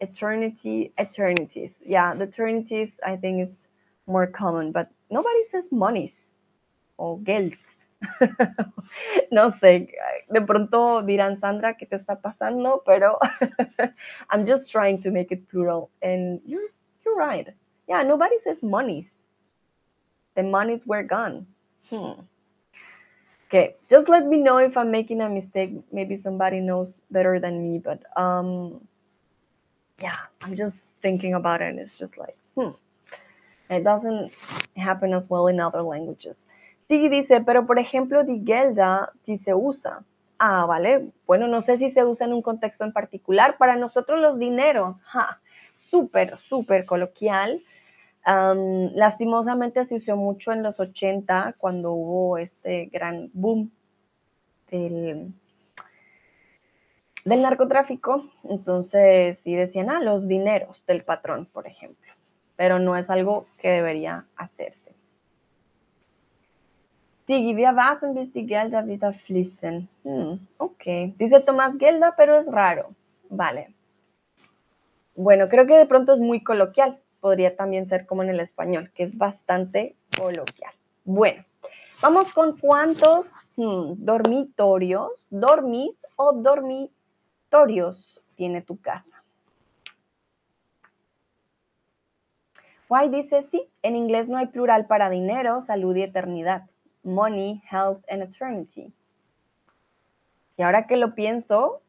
[0.00, 1.82] eternity, eternities.
[1.84, 3.68] Yeah, the eternities I think is
[4.06, 6.16] more common, but nobody says monies
[6.98, 7.56] o geld.
[9.32, 9.88] no sé,
[10.30, 12.82] de pronto dirán, Sandra, ¿qué te está pasando?
[12.86, 13.18] Pero
[14.30, 16.68] I'm just trying to make it plural and you're,
[17.04, 17.48] you're right.
[17.88, 19.17] Yeah, nobody says monies.
[20.38, 21.48] The monies were gone.
[21.90, 22.22] Hmm.
[23.48, 25.72] Okay, just let me know if I'm making a mistake.
[25.90, 28.86] Maybe somebody knows better than me, but um,
[30.00, 31.70] yeah, I'm just thinking about it.
[31.70, 32.70] And it's just like, hmm.
[33.68, 34.30] It doesn't
[34.76, 36.46] happen as well in other languages.
[36.88, 40.04] Sí, dice, pero por ejemplo, die Gelder sí se usa.
[40.38, 41.10] Ah, vale.
[41.26, 43.58] Bueno, no sé si se usa en un contexto en particular.
[43.58, 45.40] Para nosotros los dineros, ja,
[45.90, 47.60] súper, súper coloquial.
[48.94, 53.70] Lastimosamente se usó mucho en los 80 cuando hubo este gran boom
[54.70, 55.32] del,
[57.24, 58.30] narcotráfico.
[58.44, 62.12] Entonces, sí decían, ah, los dineros del patrón, por ejemplo.
[62.56, 64.94] Pero no es algo que debería hacerse.
[67.26, 67.74] Sí, wir
[68.14, 69.88] bis die Gelder wieder fließen.
[70.56, 70.84] Ok.
[71.18, 72.94] Dice Tomás Gelda, pero es raro.
[73.28, 73.74] Vale.
[75.14, 78.90] Bueno, creo que de pronto es muy coloquial podría también ser como en el español,
[78.94, 80.72] que es bastante coloquial.
[81.04, 81.44] Bueno,
[82.02, 89.22] vamos con cuántos hmm, dormitorios, dormis o dormitorios tiene tu casa.
[92.88, 96.62] Why dice sí, en inglés no hay plural para dinero, salud y eternidad.
[97.02, 98.92] Money, health and eternity.
[100.56, 101.82] Y ahora que lo pienso,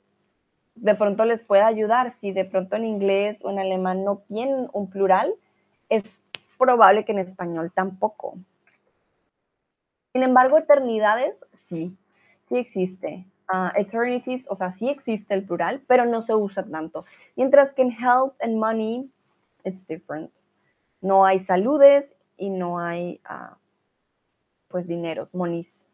[0.82, 2.12] de pronto les pueda ayudar.
[2.12, 5.34] Si de pronto en inglés o en alemán no tienen un plural,
[5.90, 6.12] es
[6.58, 8.38] probable que en español tampoco.
[10.14, 11.96] Sin embargo, eternidades sí,
[12.48, 13.26] sí existe.
[13.52, 17.06] Uh, eternities, o sea, sí existe el plural, pero no se usa tanto.
[17.36, 19.10] Mientras que en health and money,
[19.64, 20.32] it's different.
[21.02, 23.56] No hay saludes y no hay, uh,
[24.68, 25.89] pues, dineros, monies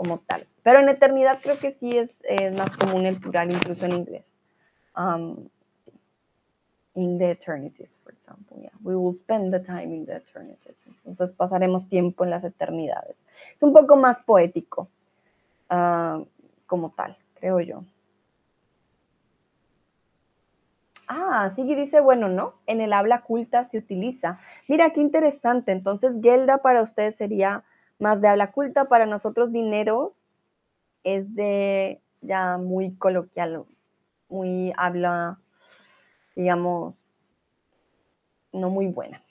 [0.00, 0.46] como tal.
[0.62, 2.14] Pero en eternidad creo que sí es,
[2.56, 4.34] más común el plural, incluso en inglés.
[4.96, 5.50] Um,
[6.94, 8.56] in the eternities, for example.
[8.82, 10.86] We will spend the time in the eternities.
[10.86, 13.26] Entonces pasaremos tiempo en las eternidades.
[13.54, 14.88] Es un poco más poético
[15.70, 16.24] uh,
[16.66, 17.84] como tal, creo yo.
[21.08, 22.54] Ah, sí, dice, bueno, ¿no?
[22.66, 24.38] En el habla culta se utiliza.
[24.66, 25.72] Mira, qué interesante.
[25.72, 27.64] Entonces, Gelda para ustedes sería
[28.00, 30.24] más de habla culta, para nosotros dineros
[31.04, 33.64] es de ya muy coloquial,
[34.28, 35.38] muy habla,
[36.34, 36.94] digamos,
[38.52, 39.22] no muy buena.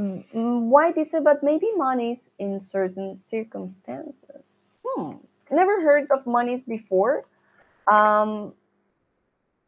[0.00, 1.12] Mm, why this?
[1.12, 4.62] But maybe monies in certain circumstances.
[4.82, 5.16] Hmm.
[5.50, 7.24] Never heard of monies before.
[7.86, 8.54] Um,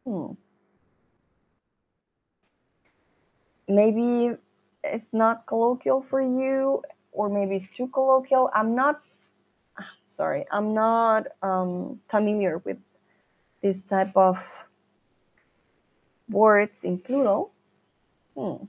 [0.05, 0.33] hmm.
[3.67, 4.35] Maybe
[4.83, 8.49] it's not colloquial for you or maybe it's too colloquial.
[8.53, 9.01] I'm not
[10.07, 12.77] sorry i'm not um, familiar with
[13.61, 14.37] this type of
[16.29, 17.51] words in plural
[18.37, 18.65] hmm.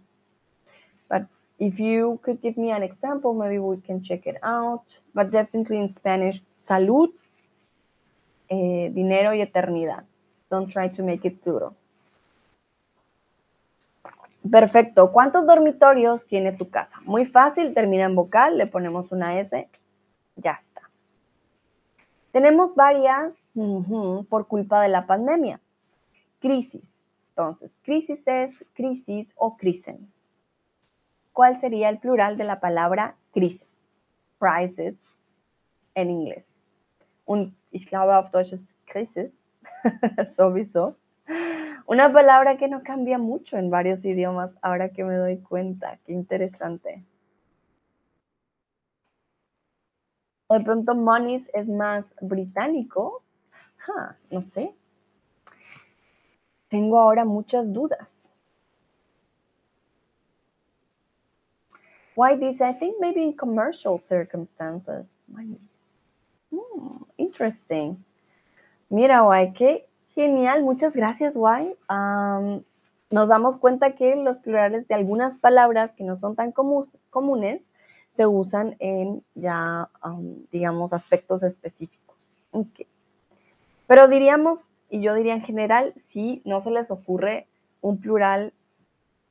[1.08, 1.26] but
[1.58, 4.98] if you could give me an example maybe we can check it out.
[5.14, 7.10] But definitely in spanish salud
[8.50, 10.04] eh, dinero y eternidad.
[10.50, 11.76] Don't try to make it plural
[14.50, 15.10] Perfecto.
[15.10, 17.00] ¿Cuántos dormitorios tiene tu casa?
[17.04, 19.68] Muy fácil, termina en vocal, le ponemos una S,
[20.36, 20.82] ya está.
[22.32, 23.32] Tenemos varias
[24.28, 25.60] por culpa de la pandemia.
[26.40, 27.06] Crisis.
[27.30, 30.12] Entonces, crisis es crisis o crisen.
[31.32, 33.86] ¿Cuál sería el plural de la palabra crisis?
[34.38, 35.08] Crisis
[35.94, 36.46] en inglés.
[37.24, 38.76] Und ich glaube auf Deutsch ist
[40.36, 40.96] sowieso.
[41.86, 45.98] Una palabra que no cambia mucho en varios idiomas, ahora que me doy cuenta.
[46.04, 47.04] Qué interesante.
[50.48, 53.22] De pronto monies es más británico.
[54.30, 54.74] no sé.
[56.68, 58.30] Tengo ahora muchas dudas.
[62.16, 62.60] Why this?
[62.60, 65.18] I think maybe in commercial circumstances.
[66.50, 68.04] Hmm, interesting.
[68.88, 71.74] Mira, why que Genial, muchas gracias, Guay.
[73.10, 77.72] nos damos cuenta que los plurales de algunas palabras que no son tan comunes
[78.12, 79.90] se usan en ya,
[80.52, 82.16] digamos, aspectos específicos.
[83.88, 87.48] Pero diríamos, y yo diría en general, si no se les ocurre
[87.80, 88.52] un plural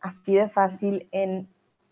[0.02, 1.48] así de fácil en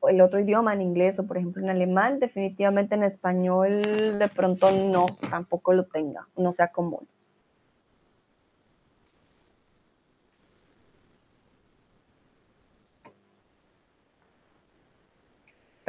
[0.10, 3.82] el otro idioma, en inglés o por ejemplo en alemán, definitivamente en español
[4.20, 7.08] de pronto no, tampoco lo tenga, no sea común.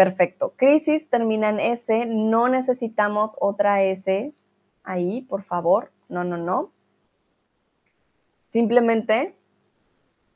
[0.03, 0.55] Perfecto.
[0.57, 2.07] Crisis termina en S.
[2.07, 4.35] No necesitamos otra S
[4.83, 5.93] ahí, por favor.
[6.09, 6.73] No, no, no.
[8.51, 9.37] Simplemente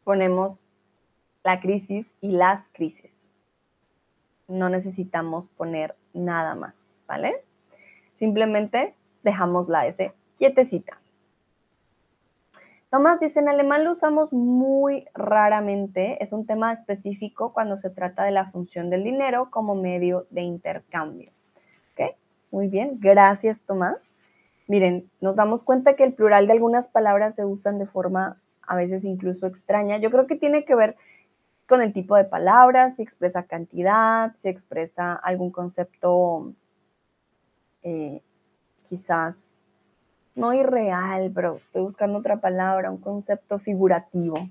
[0.05, 0.71] ponemos
[1.43, 3.11] la crisis y las crisis.
[4.47, 7.43] No necesitamos poner nada más, ¿vale?
[8.15, 8.95] Simplemente
[9.25, 11.01] dejamos la S quietecita.
[12.97, 18.25] Tomás dice, en alemán lo usamos muy raramente, es un tema específico cuando se trata
[18.25, 21.31] de la función del dinero como medio de intercambio.
[21.93, 22.17] ¿Ok?
[22.51, 23.99] Muy bien, gracias Tomás.
[24.67, 28.77] Miren, nos damos cuenta que el plural de algunas palabras se usan de forma a
[28.77, 29.99] veces incluso extraña.
[29.99, 30.97] Yo creo que tiene que ver
[31.69, 36.55] con el tipo de palabras, si expresa cantidad, si expresa algún concepto
[37.83, 38.23] eh,
[38.87, 39.56] quizás
[40.37, 44.49] no irreal, pero estoy buscando otra palabra, un concepto figurativo.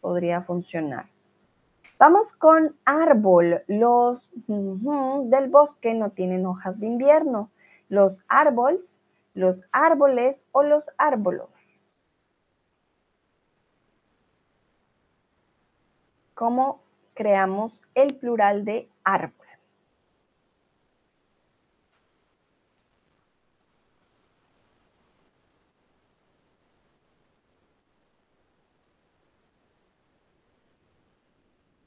[0.00, 1.06] Podría funcionar.
[1.98, 3.62] Vamos con árbol.
[3.66, 7.50] Los del bosque no tienen hojas de invierno.
[7.88, 9.02] Los árboles,
[9.34, 11.50] los árboles o los árbolos.
[16.34, 16.80] ¿Cómo
[17.14, 19.49] creamos el plural de árbol?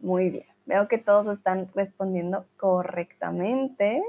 [0.03, 0.45] Muy bien.
[0.65, 4.03] Veo que todos están respondiendo correctamente.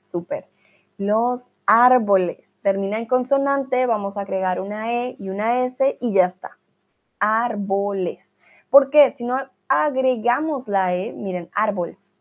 [0.00, 0.48] Súper.
[0.96, 2.56] Los árboles.
[2.62, 6.58] Termina en consonante, vamos a agregar una E y una S y ya está.
[7.18, 8.34] Árboles.
[8.70, 9.12] ¿Por qué?
[9.12, 9.36] Si no
[9.68, 12.18] agregamos la E, miren, árboles.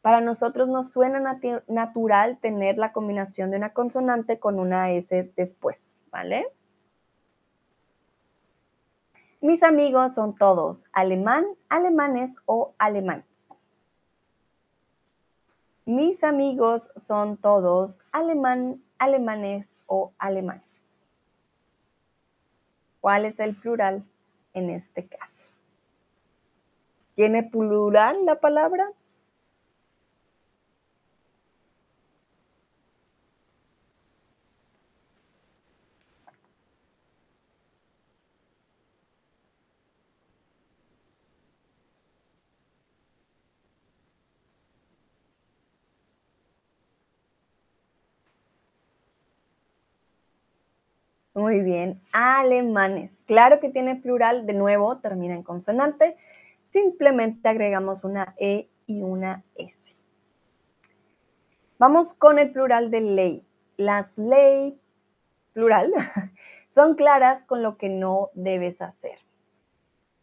[0.00, 1.38] Para nosotros nos suena
[1.68, 6.48] natural tener la combinación de una consonante con una S después, ¿vale?
[9.40, 13.26] Mis amigos son todos alemán, alemanes o alemanes.
[15.84, 20.64] Mis amigos son todos alemán, alemanes o alemanes.
[23.00, 24.04] ¿Cuál es el plural
[24.52, 25.46] en este caso?
[27.14, 28.90] ¿Tiene plural la palabra?
[51.36, 53.22] Muy bien, alemanes.
[53.26, 56.16] Claro que tiene plural, de nuevo termina en consonante.
[56.70, 59.94] Simplemente agregamos una E y una S.
[61.78, 63.46] Vamos con el plural de ley.
[63.76, 64.80] Las ley,
[65.52, 65.92] plural,
[66.70, 69.18] son claras con lo que no debes hacer.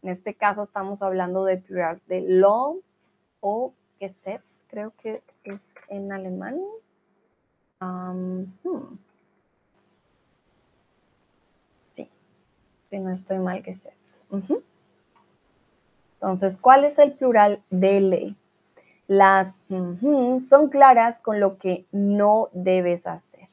[0.02, 2.82] En este caso estamos hablando del plural de law
[3.38, 6.58] o Gesetz, creo que es en alemán.
[7.78, 8.46] Hmm
[12.98, 14.22] no estoy mal que sex.
[16.14, 18.36] Entonces, ¿cuál es el plural de ley?
[19.06, 23.48] Las son claras con lo que no debes hacer.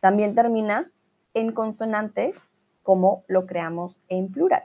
[0.00, 0.90] También termina
[1.34, 2.34] en consonante
[2.82, 4.64] como lo creamos en plural.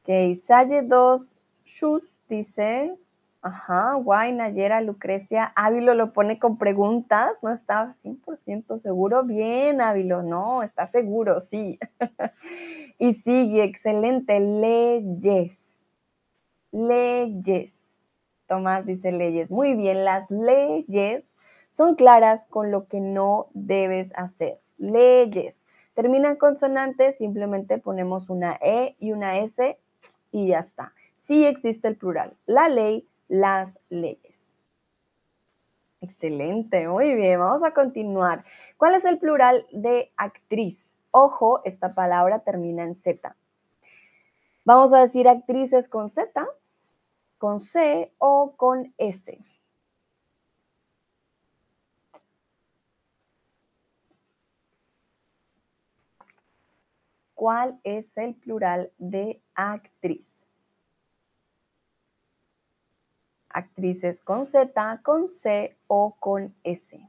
[0.35, 2.93] Salle 2 Shus dice,
[3.41, 9.23] ajá, guay, Nayera, Lucrecia, Ávilo lo pone con preguntas, no está 100% seguro.
[9.23, 11.79] Bien, Ávilo, no, está seguro, sí.
[12.99, 15.63] y sigue, excelente, leyes.
[16.71, 17.77] Leyes.
[18.47, 19.49] Tomás dice leyes.
[19.49, 21.35] Muy bien, las leyes
[21.71, 24.59] son claras con lo que no debes hacer.
[24.77, 25.65] Leyes.
[25.93, 29.77] Terminan consonantes, simplemente ponemos una E y una S
[30.31, 30.93] y ya está.
[31.19, 32.35] Sí existe el plural.
[32.45, 34.57] La ley, las leyes.
[36.01, 37.39] Excelente, muy bien.
[37.39, 38.43] Vamos a continuar.
[38.77, 40.97] ¿Cuál es el plural de actriz?
[41.11, 43.35] Ojo, esta palabra termina en Z.
[44.65, 46.47] Vamos a decir actrices con Z,
[47.37, 49.37] con C o con S.
[57.35, 60.47] ¿Cuál es el plural de actriz?
[63.49, 66.99] Actrices con Z, con C o con S.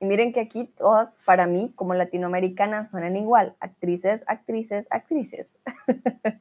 [0.00, 3.56] Y miren que aquí todas, para mí, como latinoamericanas, suenan igual.
[3.60, 5.46] Actrices, actrices, actrices.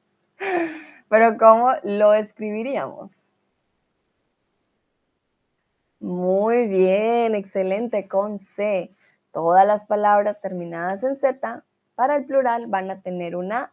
[1.10, 3.12] Pero ¿cómo lo escribiríamos?
[6.00, 8.94] Muy bien, excelente, con C.
[9.32, 11.64] Todas las palabras terminadas en Z
[11.96, 13.72] para el plural van a tener una.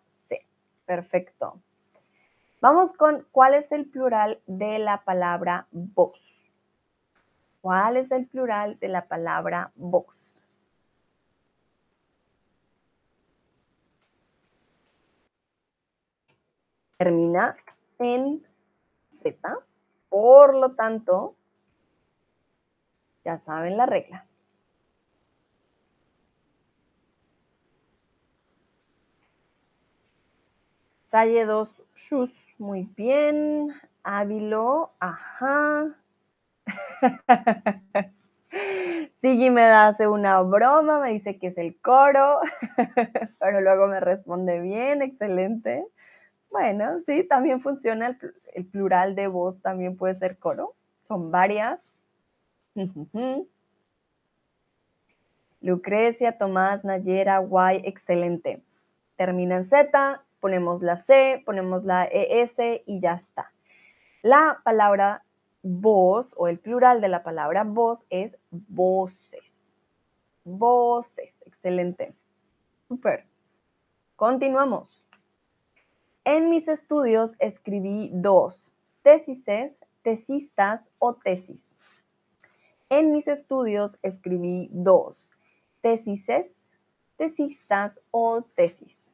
[0.92, 1.58] Perfecto.
[2.60, 6.46] Vamos con cuál es el plural de la palabra voz.
[7.62, 10.38] ¿Cuál es el plural de la palabra voz?
[16.98, 17.56] Termina
[17.98, 18.46] en
[19.08, 19.58] Z.
[20.10, 21.36] Por lo tanto,
[23.24, 24.26] ya saben la regla.
[31.12, 33.68] Salle 2 Shus, muy bien.
[34.02, 35.94] Ávilo, ajá.
[39.20, 42.40] Sigui me hace una broma, me dice que es el coro,
[43.38, 45.86] pero luego me responde bien, excelente.
[46.50, 48.18] Bueno, sí, también funciona
[48.54, 50.74] el, plural de voz, también puede ser coro.
[51.02, 51.78] Son varias.
[55.60, 58.62] Lucrecia, Tomás, Nayera, Guay, excelente.
[59.16, 63.52] Termina en Z, ponemos la C, ponemos la ES y ya está.
[64.22, 65.24] La palabra
[65.62, 69.72] voz o el plural de la palabra voz es voces.
[70.44, 72.12] Voces, excelente.
[72.88, 73.24] Super.
[74.16, 75.04] Continuamos.
[76.24, 78.72] En mis estudios escribí dos,
[79.02, 81.64] tesises, tesistas o tesis.
[82.90, 85.28] En mis estudios escribí dos,
[85.80, 86.52] tesises,
[87.16, 89.11] tesistas o tesis.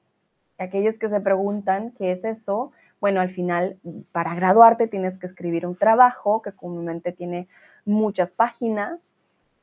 [0.58, 3.78] Aquellos que se preguntan qué es eso, bueno, al final,
[4.10, 7.48] para graduarte tienes que escribir un trabajo que comúnmente tiene
[7.84, 9.08] muchas páginas.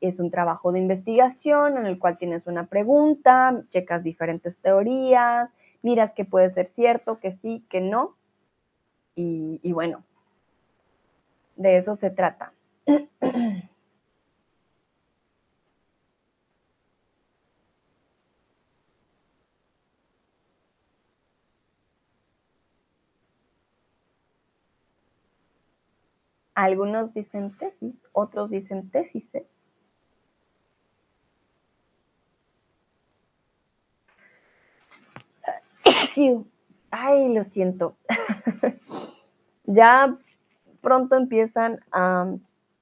[0.00, 5.50] Es un trabajo de investigación en el cual tienes una pregunta, checas diferentes teorías,
[5.82, 8.16] miras que puede ser cierto, que sí, que no.
[9.14, 10.02] Y, y bueno,
[11.56, 12.52] de eso se trata.
[26.56, 29.44] Algunos dicen tesis, otros dicen tesises.
[36.90, 37.98] Ay, lo siento.
[39.64, 40.16] ya
[40.80, 42.34] pronto empiezan a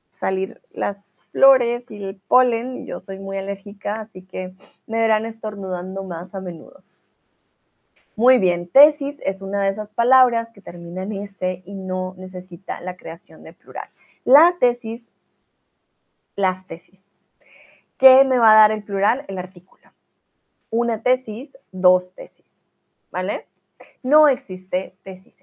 [0.09, 4.55] salir las flores y el polen, yo soy muy alérgica, así que
[4.87, 6.85] me verán estornudando más a menudo.
[8.17, 12.81] Muy bien, tesis es una de esas palabras que termina en S y no necesita
[12.81, 13.89] la creación de plural.
[14.25, 15.11] La tesis,
[16.37, 17.01] las tesis.
[17.99, 19.25] ¿Qué me va a dar el plural?
[19.29, 19.91] El artículo.
[20.71, 22.69] Una tesis, dos tesis.
[23.11, 23.47] ¿Vale?
[24.03, 25.37] No existe tesis.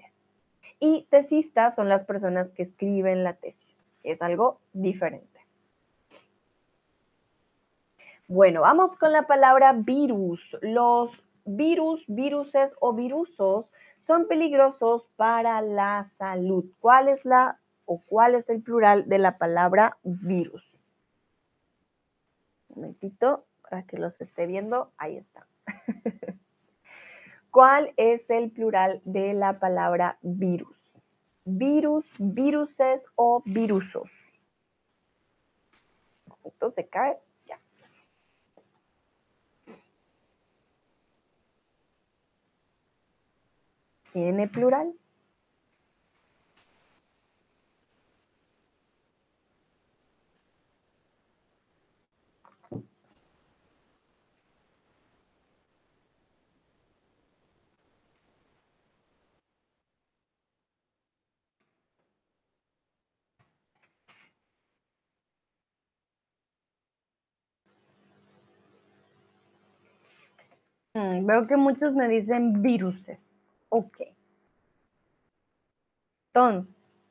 [0.84, 3.76] Y tesistas son las personas que escriben la tesis.
[4.02, 5.28] Es algo diferente.
[8.26, 10.56] Bueno, vamos con la palabra virus.
[10.60, 11.12] Los
[11.44, 13.66] virus, viruses o virusos
[14.00, 16.64] son peligrosos para la salud.
[16.80, 20.64] ¿Cuál es la o cuál es el plural de la palabra virus?
[22.68, 24.92] Un momentito para que los esté viendo.
[24.96, 25.46] Ahí está.
[27.50, 30.96] ¿Cuál es el plural de la palabra virus?
[31.44, 34.32] Virus, viruses o virusos.
[36.44, 37.18] Entonces se cae.
[44.12, 44.94] ¿Tiene plural?
[70.94, 73.31] Mm, veo que muchos me dicen viruses.
[73.74, 74.02] Ok.
[76.28, 77.02] Entonces,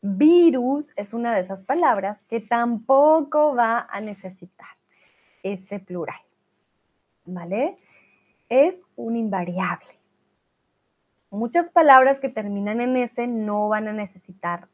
[0.00, 4.66] virus es una de esas palabras que tampoco va a necesitar
[5.42, 6.16] este plural.
[7.26, 7.76] ¿Vale?
[8.48, 9.88] Es un invariable.
[11.28, 14.68] Muchas palabras que terminan en S no van a necesitar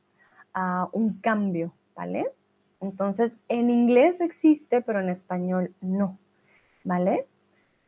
[0.55, 2.31] ah, un cambio, ¿vale?
[2.81, 6.19] Entonces, en inglés existe, pero en español no,
[6.85, 7.27] ¿vale?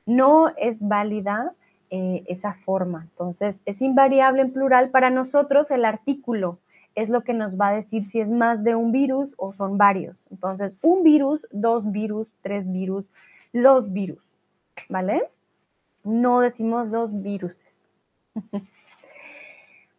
[0.07, 1.55] No es válida
[1.91, 3.03] eh, esa forma.
[3.11, 4.91] Entonces, es invariable en plural.
[4.91, 6.59] Para nosotros, el artículo
[6.95, 9.79] es lo que nos va a decir si es más de un virus o son
[9.79, 10.27] varios.
[10.31, 13.05] Entonces, un virus, dos virus, tres virus,
[13.53, 14.23] los virus,
[14.89, 15.29] ¿vale?
[16.05, 17.89] No decimos los viruses.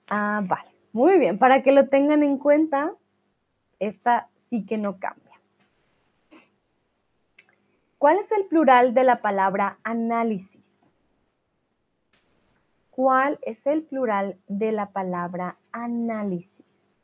[0.09, 0.69] ah, vale.
[0.93, 2.93] Muy bien, para que lo tengan en cuenta,
[3.79, 5.25] esta sí que no cambia.
[7.97, 10.74] ¿Cuál es el plural de la palabra análisis?
[12.95, 16.95] ¿Cuál es el plural de la palabra análisis?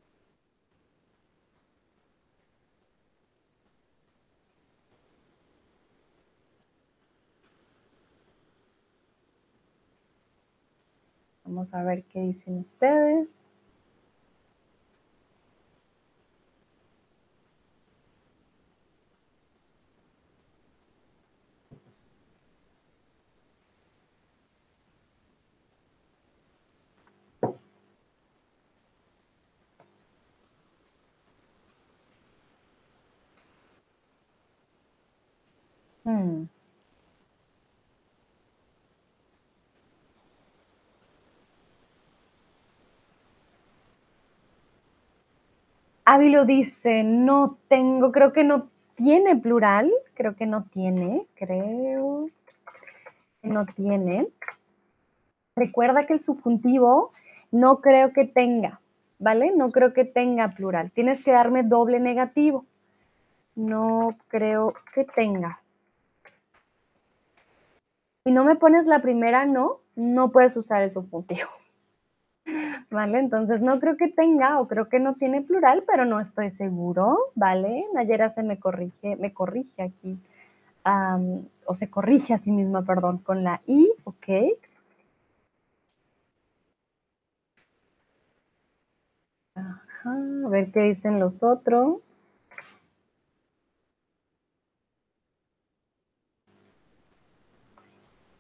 [11.44, 13.51] Vamos a ver qué dicen ustedes.
[46.05, 52.30] Ávilo dice, no tengo, creo que no tiene plural, creo que no tiene, creo
[53.41, 54.28] que no tiene.
[55.55, 57.13] Recuerda que el subjuntivo
[57.51, 58.82] no creo que tenga,
[59.19, 59.53] ¿vale?
[59.55, 60.91] No creo que tenga plural.
[60.91, 62.65] Tienes que darme doble negativo.
[63.55, 65.61] No creo que tenga.
[68.24, 71.49] Si no me pones la primera no, no puedes usar el subjuntivo.
[72.91, 73.19] ¿Vale?
[73.19, 77.17] Entonces no creo que tenga o creo que no tiene plural, pero no estoy seguro,
[77.36, 77.86] ¿vale?
[77.93, 80.19] Nayera se me corrige, me corrige aquí,
[81.65, 84.28] o se corrige a sí misma, perdón, con la I, ok.
[89.55, 92.01] A ver qué dicen los otros.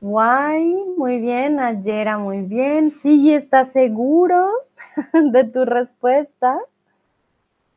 [0.01, 2.91] Guay, muy bien, Ayera, muy bien.
[3.01, 4.49] Sí, ¿estás seguro
[5.13, 6.59] de tu respuesta?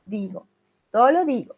[0.07, 0.47] Digo,
[0.93, 1.57] solo digo.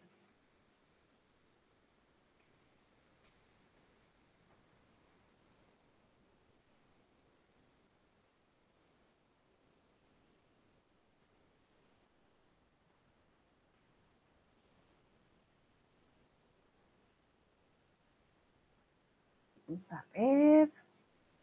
[19.92, 20.70] A ver.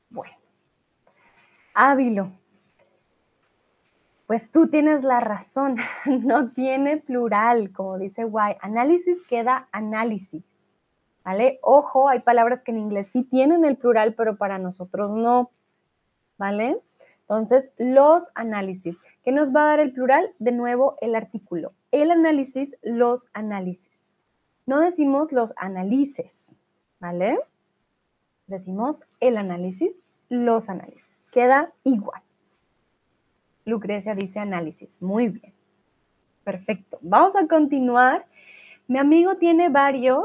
[0.10, 0.36] Bueno.
[1.76, 2.32] Ávilo.
[4.28, 5.78] Pues tú tienes la razón.
[6.06, 8.56] No tiene plural, como dice Guay.
[8.62, 10.44] Análisis queda análisis.
[11.24, 11.60] ¿Vale?
[11.62, 15.52] Ojo, hay palabras que en inglés sí tienen el plural, pero para nosotros no.
[16.38, 16.82] ¿Vale?
[17.22, 18.98] Entonces, los análisis.
[19.24, 20.34] ¿Qué nos va a dar el plural?
[20.40, 21.74] De nuevo, el artículo.
[21.92, 24.16] El análisis, los análisis.
[24.66, 26.58] No decimos los análisis,
[27.00, 27.40] ¿vale?
[28.54, 29.96] Decimos el análisis,
[30.30, 31.04] los análisis.
[31.32, 32.22] Queda igual.
[33.66, 35.02] Lucrecia dice análisis.
[35.02, 35.52] Muy bien.
[36.44, 37.00] Perfecto.
[37.02, 38.28] Vamos a continuar.
[38.88, 40.24] Mi amigo tiene varios.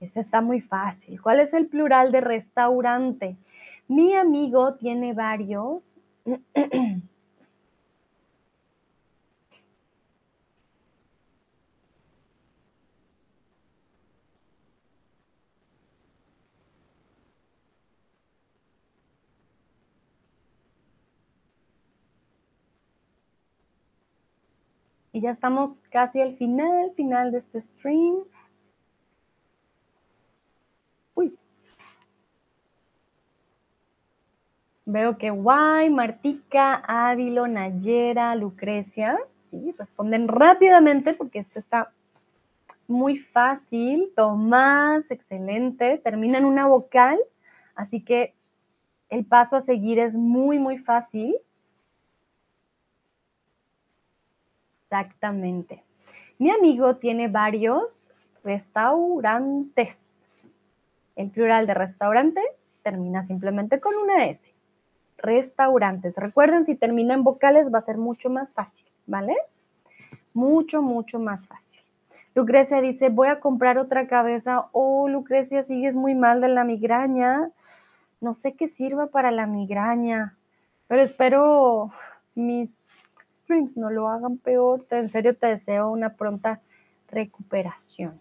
[0.00, 1.22] Este está muy fácil.
[1.22, 3.36] ¿Cuál es el plural de restaurante?
[3.86, 5.84] Mi amigo tiene varios.
[25.18, 28.18] Y ya estamos casi al final, final de este stream.
[31.16, 31.36] Uy.
[34.84, 39.18] Veo que Guay, Martica, Ávilo, Nayera, Lucrecia,
[39.50, 41.90] sí, responden rápidamente porque este está
[42.86, 44.12] muy fácil.
[44.14, 45.98] Tomás, excelente.
[45.98, 47.18] Termina en una vocal,
[47.74, 48.36] así que
[49.08, 51.34] el paso a seguir es muy, muy fácil.
[54.90, 55.84] Exactamente.
[56.38, 58.10] Mi amigo tiene varios
[58.42, 59.98] restaurantes.
[61.14, 62.40] El plural de restaurante
[62.82, 64.40] termina simplemente con una S.
[65.18, 66.16] Restaurantes.
[66.16, 69.36] Recuerden, si termina en vocales va a ser mucho más fácil, ¿vale?
[70.32, 71.82] Mucho, mucho más fácil.
[72.34, 74.68] Lucrecia dice, voy a comprar otra cabeza.
[74.72, 77.50] Oh, Lucrecia, sigues muy mal de la migraña.
[78.22, 80.36] No sé qué sirva para la migraña,
[80.86, 81.90] pero espero
[82.34, 82.87] mis
[83.76, 84.86] no lo hagan peor.
[84.90, 86.60] En serio te deseo una pronta
[87.10, 88.20] recuperación.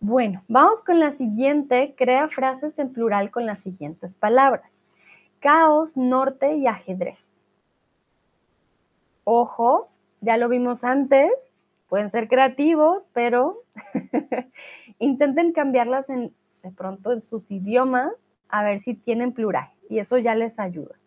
[0.00, 1.94] Bueno, vamos con la siguiente.
[1.96, 4.82] Crea frases en plural con las siguientes palabras.
[5.40, 7.42] Caos, norte y ajedrez.
[9.24, 11.30] Ojo, ya lo vimos antes.
[11.88, 13.62] Pueden ser creativos, pero
[14.98, 16.32] intenten cambiarlas en,
[16.62, 18.12] de pronto en sus idiomas
[18.48, 20.99] a ver si tienen plural y eso ya les ayuda.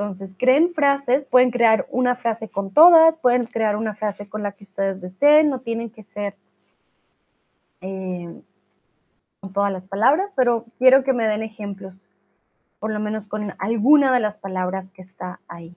[0.00, 4.52] Entonces, creen frases, pueden crear una frase con todas, pueden crear una frase con la
[4.52, 6.34] que ustedes deseen, no tienen que ser
[7.82, 8.40] eh,
[9.40, 11.92] con todas las palabras, pero quiero que me den ejemplos,
[12.78, 15.76] por lo menos con alguna de las palabras que está ahí.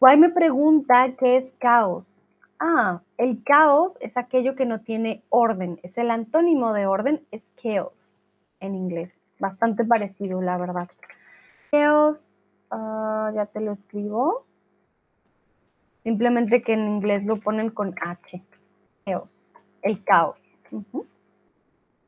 [0.00, 2.08] Guay me pregunta qué es caos.
[2.58, 5.78] Ah, el caos es aquello que no tiene orden.
[5.84, 8.18] Es el antónimo de orden, es chaos
[8.58, 9.16] en inglés.
[9.38, 10.88] Bastante parecido, la verdad.
[11.76, 14.46] Chaos, ah, ya te lo escribo.
[16.04, 18.42] Simplemente que en inglés lo ponen con H.
[19.04, 19.28] Chaos,
[19.82, 20.38] el caos.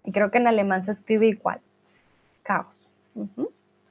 [0.05, 1.61] Y creo que en alemán se escribe igual.
[2.45, 2.75] Caos.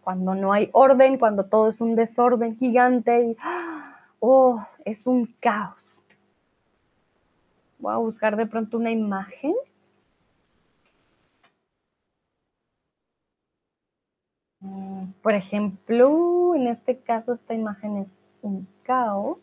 [0.02, 3.38] Cuando no hay orden, cuando todo es un desorden gigante y
[4.20, 5.78] oh, es un caos.
[7.78, 9.54] Voy a buscar de pronto una imagen.
[15.22, 19.38] Por ejemplo, en este caso esta imagen es un caos.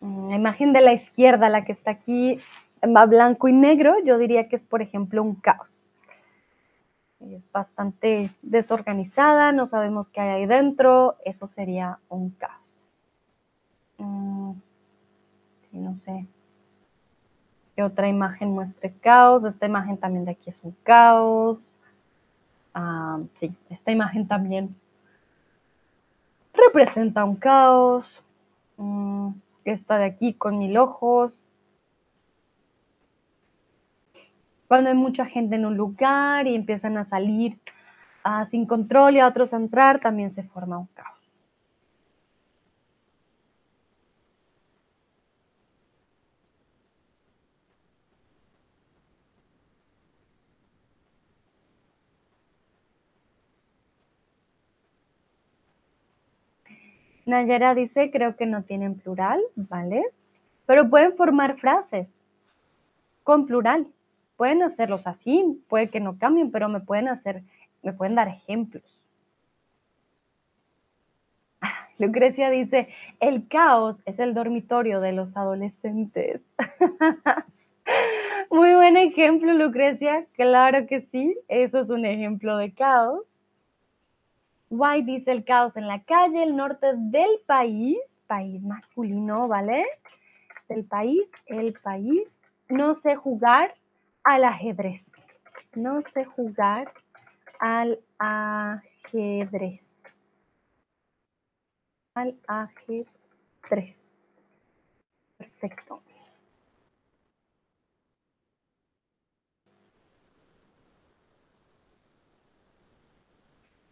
[0.00, 2.38] Mm, la imagen de la izquierda, la que está aquí,
[2.84, 5.84] va blanco y negro, yo diría que es, por ejemplo, un caos.
[7.20, 12.62] Es bastante desorganizada, no sabemos qué hay ahí dentro, eso sería un caos.
[13.98, 14.52] Mm,
[15.72, 16.26] no sé.
[17.76, 19.44] ¿Qué otra imagen muestre caos?
[19.44, 21.58] Esta imagen también de aquí es un caos.
[22.72, 24.74] Ah, sí, esta imagen también
[26.54, 28.22] representa un caos.
[28.78, 29.32] Mm,
[29.66, 31.34] esta de aquí con mil ojos.
[34.68, 37.58] Cuando hay mucha gente en un lugar y empiezan a salir
[38.24, 41.15] ah, sin control y a otros a entrar, también se forma un caos.
[57.26, 60.04] Nayara dice, creo que no tienen plural, ¿vale?
[60.64, 62.16] Pero pueden formar frases
[63.24, 63.88] con plural.
[64.36, 67.42] Pueden hacerlos así, puede que no cambien, pero me pueden hacer,
[67.82, 68.84] me pueden dar ejemplos.
[71.98, 76.42] Lucrecia dice, el caos es el dormitorio de los adolescentes.
[78.50, 80.26] Muy buen ejemplo, Lucrecia.
[80.34, 83.22] Claro que sí, eso es un ejemplo de caos.
[84.70, 89.84] White dice el caos en la calle, el norte del país, país masculino, ¿vale?
[90.68, 92.36] Del país, el país.
[92.68, 93.74] No sé jugar
[94.24, 95.06] al ajedrez.
[95.74, 96.92] No sé jugar
[97.60, 100.02] al ajedrez.
[102.14, 104.20] Al ajedrez.
[105.38, 106.02] Perfecto.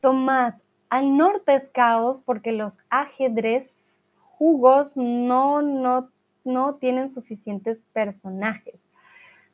[0.01, 0.55] Tomás,
[0.95, 3.75] al norte es caos porque los ajedrez
[4.21, 6.09] jugos no, no,
[6.45, 8.79] no tienen suficientes personajes.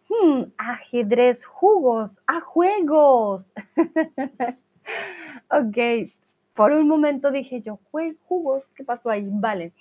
[0.07, 3.47] Hmm, ajedrez jugos, a juegos.
[5.51, 6.13] ok,
[6.53, 7.79] por un momento dije yo,
[8.27, 9.27] jugos, ¿qué pasó ahí?
[9.27, 9.73] Vale.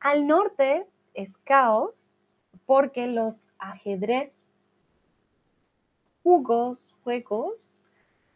[0.00, 0.84] Al norte
[1.14, 2.10] es caos
[2.66, 4.34] porque los ajedrez
[6.22, 7.54] jugos, juegos,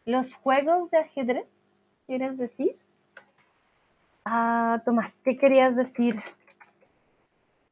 [0.03, 1.45] los juegos de ajedrez
[2.05, 2.77] quieres decir?
[4.23, 6.15] Ah, Tomás, ¿qué querías decir?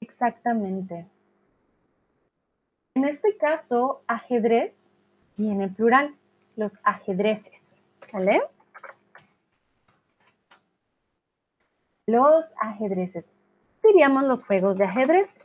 [0.01, 1.07] Exactamente.
[2.95, 4.73] En este caso, ajedrez
[5.35, 6.15] viene en plural,
[6.55, 7.81] los ajedrezes,
[8.11, 8.41] ¿vale?
[12.05, 13.25] Los ajedrezes.
[13.83, 15.43] Diríamos los juegos de ajedrez.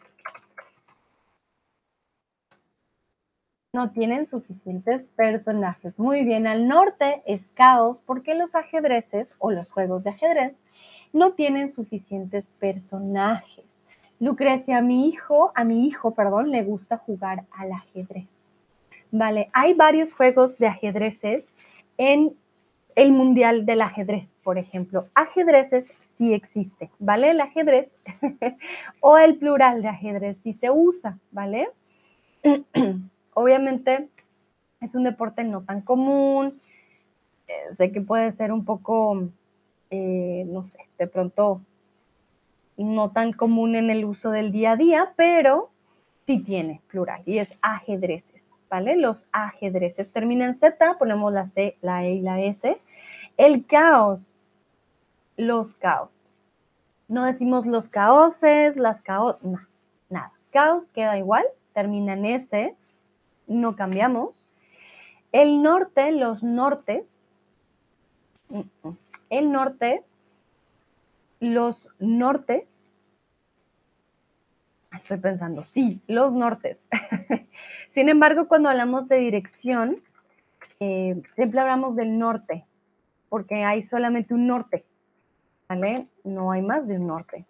[3.74, 5.98] No tienen suficientes personajes.
[5.98, 10.58] Muy bien, al norte es caos porque los ajedrezes o los juegos de ajedrez
[11.12, 13.64] no tienen suficientes personajes.
[14.20, 18.26] Lucrecia, a mi hijo, a mi hijo, perdón, le gusta jugar al ajedrez.
[19.10, 21.52] Vale, hay varios juegos de ajedrezes
[21.98, 22.34] en
[22.94, 25.08] el Mundial del Ajedrez, por ejemplo.
[25.14, 27.30] Ajedrezes sí existe, ¿vale?
[27.30, 27.90] El ajedrez
[29.00, 31.68] o el plural de ajedrez sí se usa, ¿vale?
[33.38, 34.08] Obviamente
[34.80, 36.60] es un deporte no tan común,
[37.46, 39.28] eh, sé que puede ser un poco,
[39.90, 41.60] eh, no sé, de pronto
[42.76, 45.70] no tan común en el uso del día a día, pero
[46.26, 48.96] sí tiene plural y es ajedrezes, ¿vale?
[48.96, 52.76] Los ajedrezes terminan en Z, ponemos la C, la E y la S.
[53.36, 54.34] El caos,
[55.36, 56.10] los caos.
[57.06, 59.60] No decimos los caoses, las caos, no,
[60.08, 60.32] nada.
[60.50, 62.74] Caos queda igual, termina en S
[63.48, 64.30] no cambiamos.
[65.32, 67.28] El norte, los nortes,
[69.30, 70.04] el norte
[71.40, 72.80] los nortes.
[74.92, 76.78] Estoy pensando, sí, los nortes.
[77.90, 80.02] Sin embargo, cuando hablamos de dirección,
[80.80, 82.64] eh, siempre hablamos del norte,
[83.28, 84.84] porque hay solamente un norte,
[85.68, 86.06] ¿vale?
[86.24, 87.44] No hay más de un norte.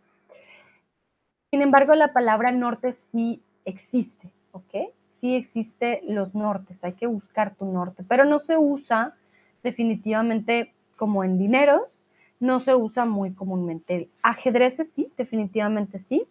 [1.51, 4.93] Sin embargo, la palabra norte sí existe, ¿ok?
[5.21, 9.15] Sí existe los nortes, hay que buscar tu norte, pero no se usa
[9.63, 12.03] definitivamente como en dineros,
[12.41, 14.09] no se usa muy comúnmente.
[14.23, 16.27] Ajedrezes sí, definitivamente sí,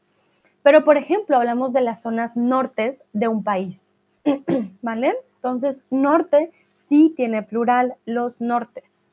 [0.63, 3.93] pero por ejemplo, hablamos de las zonas nortes de un país,
[4.81, 5.15] ¿vale?
[5.35, 6.51] Entonces, norte
[6.89, 9.09] sí tiene plural, los nortes.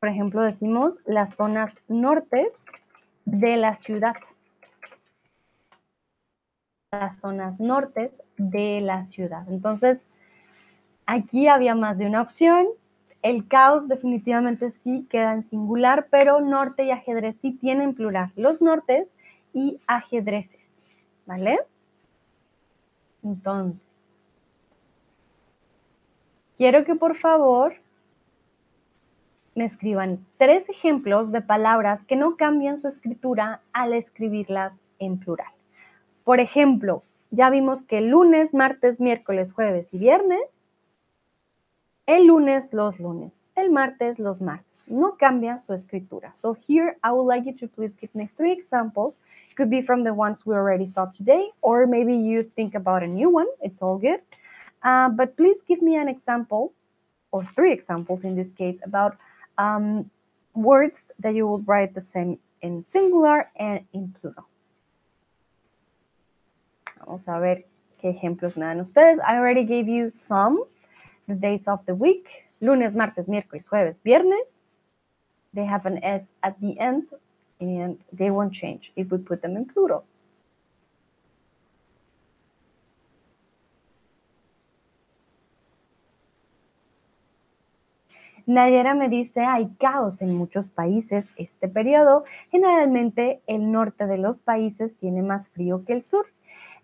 [0.00, 2.66] Por ejemplo, decimos las zonas nortes
[3.26, 4.16] de la ciudad.
[6.92, 9.48] Las zonas nortes de la ciudad.
[9.48, 10.08] Entonces,
[11.06, 12.66] aquí había más de una opción.
[13.22, 18.32] El caos definitivamente sí queda en singular, pero norte y ajedrez sí tienen plural.
[18.34, 19.08] Los nortes
[19.52, 20.82] y ajedrezes,
[21.26, 21.60] ¿vale?
[23.22, 23.86] Entonces,
[26.56, 27.74] quiero que por favor
[29.54, 35.52] me escriban tres ejemplos de palabras que no cambian su escritura al escribirlas en plural.
[36.24, 40.70] Por ejemplo, ya vimos que lunes, martes, miércoles, jueves y viernes,
[42.06, 44.66] el lunes los lunes, el martes los martes.
[44.88, 46.34] No cambia su escritura.
[46.34, 49.14] So here I would like you to please give me three examples.
[49.56, 53.06] Could be from the ones we already saw today, or maybe you think about a
[53.06, 53.46] new one.
[53.60, 54.20] It's all good.
[54.82, 56.72] Uh, but please give me an example,
[57.30, 59.16] or three examples in this case, about
[59.58, 60.10] um,
[60.54, 64.49] words that you will write the same in singular and in plural.
[67.00, 67.66] Vamos a ver
[67.98, 69.18] qué ejemplos me dan ustedes.
[69.20, 70.58] I already gave you some,
[71.26, 72.28] the days of the week.
[72.60, 74.64] Lunes, martes, miércoles, jueves, viernes.
[75.54, 77.08] They have an S at the end
[77.60, 80.04] and they won't change if we put them in plural.
[88.46, 92.24] Nayera me dice, hay caos en muchos países este periodo.
[92.50, 96.26] Generalmente el norte de los países tiene más frío que el sur.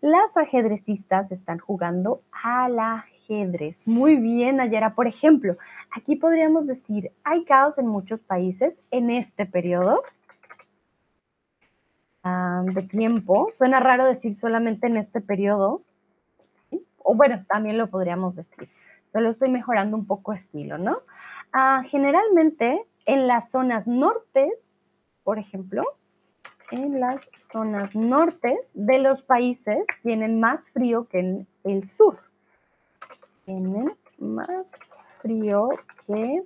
[0.01, 3.86] Las ajedrecistas están jugando al ajedrez.
[3.86, 4.94] Muy bien, Nayera.
[4.94, 5.57] Por ejemplo,
[5.90, 10.03] aquí podríamos decir, hay caos en muchos países en este periodo
[12.64, 13.49] de tiempo.
[13.53, 15.82] Suena raro decir solamente en este periodo.
[16.99, 18.68] O bueno, también lo podríamos decir.
[19.07, 20.99] Solo estoy mejorando un poco estilo, ¿no?
[21.53, 24.53] Ah, generalmente en las zonas nortes,
[25.22, 25.84] por ejemplo,
[26.70, 32.18] en las zonas nortes de los países tienen más frío que en el sur.
[33.44, 34.80] Tienen más
[35.22, 35.70] frío
[36.06, 36.42] que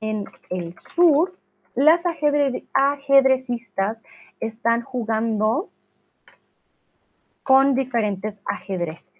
[0.00, 1.36] en el sur.
[1.74, 3.98] Las ajedrecistas
[4.40, 5.70] están jugando
[7.42, 9.14] con diferentes ajedrezes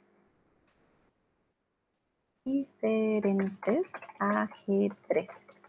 [2.45, 5.64] diferentes ajedrezes.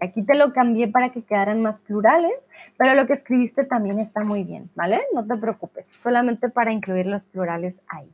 [0.00, 2.32] Aquí te lo cambié para que quedaran más plurales,
[2.76, 5.02] pero lo que escribiste también está muy bien, ¿vale?
[5.14, 8.10] No te preocupes, solamente para incluir los plurales ahí.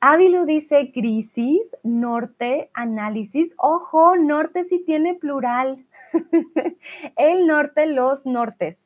[0.00, 3.54] Ávilo dice crisis, norte, análisis.
[3.56, 5.86] Ojo, norte sí tiene plural.
[7.16, 8.76] El norte, los nortes.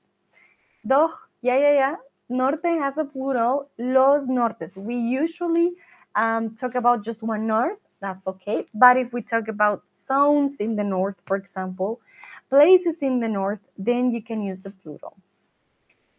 [0.83, 2.01] Doch, ya, ya, ya.
[2.29, 4.77] Norte has a plural, los nortes.
[4.77, 5.75] We usually
[6.15, 8.67] um, talk about just one north, that's okay.
[8.73, 12.01] But if we talk about zones in the north, for example,
[12.49, 15.15] places in the north, then you can use the plural.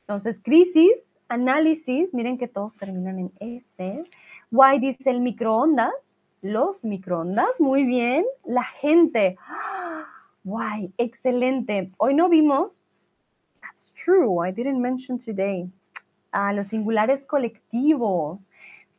[0.08, 0.98] Entonces, crisis,
[1.30, 4.04] análisis, miren que todos terminan en S.
[4.50, 8.26] Why dice el microondas, los microondas, muy bien.
[8.46, 9.38] La gente,
[10.44, 11.92] why, excelente.
[11.98, 12.80] Hoy no vimos,
[13.62, 15.70] that's true, I didn't mention today,
[16.34, 18.50] uh, los singulares colectivos.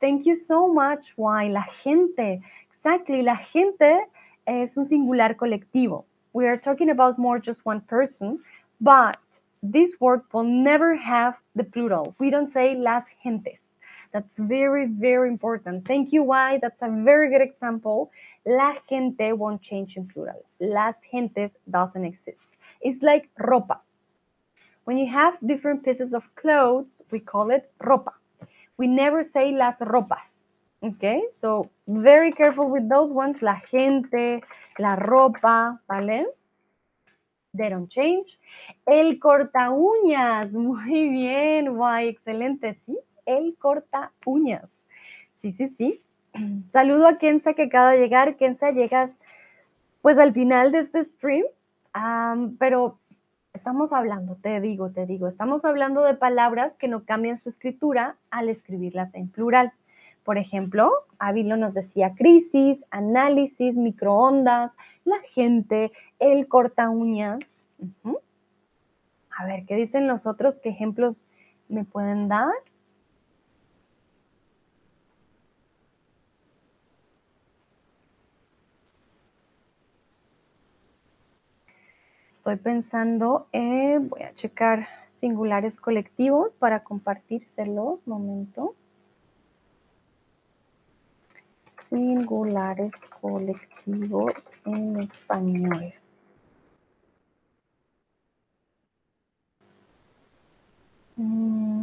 [0.00, 1.12] Thank you so much.
[1.16, 1.48] Why?
[1.48, 2.40] La gente.
[2.72, 3.22] Exactly.
[3.22, 4.08] La gente
[4.46, 6.04] es un singular colectivo.
[6.32, 8.40] We are talking about more just one person,
[8.80, 9.18] but
[9.62, 12.14] this word will never have the plural.
[12.18, 13.60] We don't say las gentes.
[14.12, 15.86] That's very, very important.
[15.86, 16.58] Thank you, Why?
[16.60, 18.10] That's a very good example.
[18.44, 20.44] La gente won't change in plural.
[20.60, 22.46] Las gentes doesn't exist.
[22.80, 23.78] It's like ropa.
[24.84, 28.12] When you have different pieces of clothes, we call it ropa
[28.82, 30.41] we never say las ropas.
[30.84, 33.40] Okay, so very careful with those ones.
[33.40, 34.42] La gente,
[34.78, 36.26] la ropa, ¿vale?
[37.54, 38.40] They don't change.
[38.84, 42.98] El corta uñas, muy bien, guay, excelente, sí.
[43.26, 44.68] El corta uñas.
[45.38, 46.02] Sí, sí, sí.
[46.72, 48.36] Saludo a Kenza que acaba de llegar.
[48.36, 49.12] Kenza, llegas
[50.00, 51.44] pues al final de este stream.
[52.58, 52.98] pero
[53.52, 58.16] estamos hablando, te digo, te digo, estamos hablando de palabras que no cambian su escritura
[58.30, 59.72] al escribirlas en plural.
[60.24, 64.72] Por ejemplo, Ávilo nos decía crisis, análisis, microondas,
[65.04, 67.40] la gente, el corta uñas.
[69.30, 70.60] A ver, ¿qué dicen los otros?
[70.60, 71.16] ¿Qué ejemplos
[71.68, 72.52] me pueden dar?
[82.28, 88.04] Estoy pensando, en, voy a checar singulares colectivos para compartírselos.
[88.06, 88.74] Momento.
[91.92, 94.32] Singulares colectivos
[94.64, 95.92] en español.
[101.18, 101.82] Mm.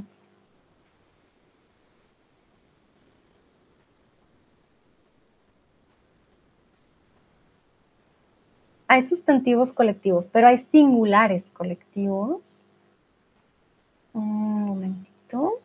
[8.88, 12.64] Hay sustantivos colectivos, pero hay singulares colectivos.
[14.14, 15.60] Un momentito.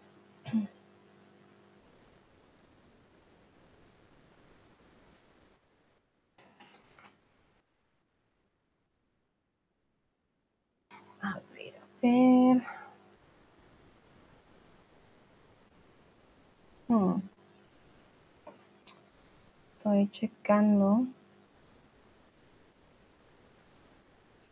[12.05, 12.59] Hmm.
[19.79, 21.07] Estoy checando.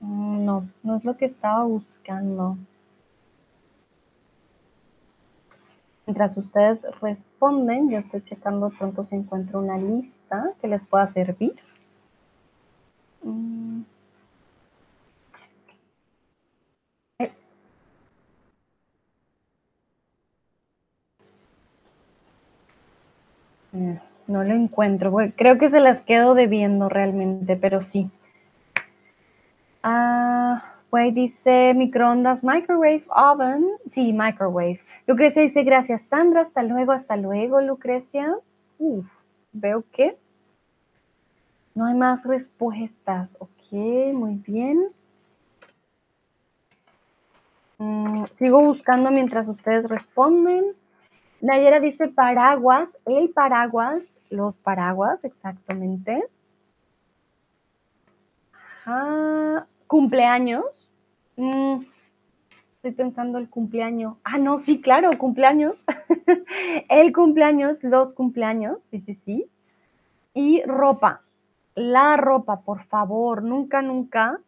[0.00, 2.56] Mm, no, no es lo que estaba buscando.
[6.06, 11.54] Mientras ustedes responden, yo estoy checando pronto si encuentro una lista que les pueda servir.
[13.22, 13.82] Mm.
[23.72, 25.14] No lo encuentro.
[25.36, 28.10] creo que se las quedo debiendo realmente, pero sí.
[29.82, 33.66] Ah, pues dice microondas, microwave, oven.
[33.88, 34.80] Sí, microwave.
[35.06, 36.42] Lucrecia dice gracias, Sandra.
[36.42, 38.36] Hasta luego, hasta luego, Lucrecia.
[38.78, 39.06] Uf,
[39.52, 40.16] veo que
[41.74, 43.36] no hay más respuestas.
[43.40, 43.72] Ok,
[44.12, 44.88] muy bien.
[47.78, 50.76] Mm, sigo buscando mientras ustedes responden.
[51.42, 56.24] Nayera dice paraguas, el paraguas, los paraguas, exactamente.
[58.54, 59.66] Ajá.
[59.88, 60.88] ¿Cumpleaños?
[61.36, 61.80] Mm,
[62.76, 64.16] estoy pensando el cumpleaños.
[64.22, 65.84] Ah, no, sí, claro, cumpleaños.
[66.88, 69.50] el cumpleaños, los cumpleaños, sí, sí, sí.
[70.34, 71.22] Y ropa.
[71.74, 74.40] La ropa, por favor, nunca, nunca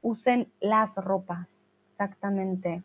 [0.00, 1.72] usen las ropas.
[1.90, 2.84] Exactamente.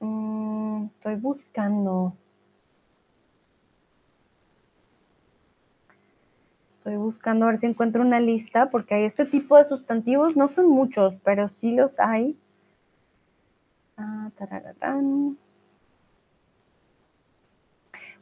[0.00, 0.45] Mm,
[0.84, 2.14] estoy buscando.
[6.66, 10.46] Estoy buscando a ver si encuentro una lista porque hay este tipo de sustantivos, no
[10.46, 12.38] son muchos, pero sí los hay.
[13.96, 14.30] Ah,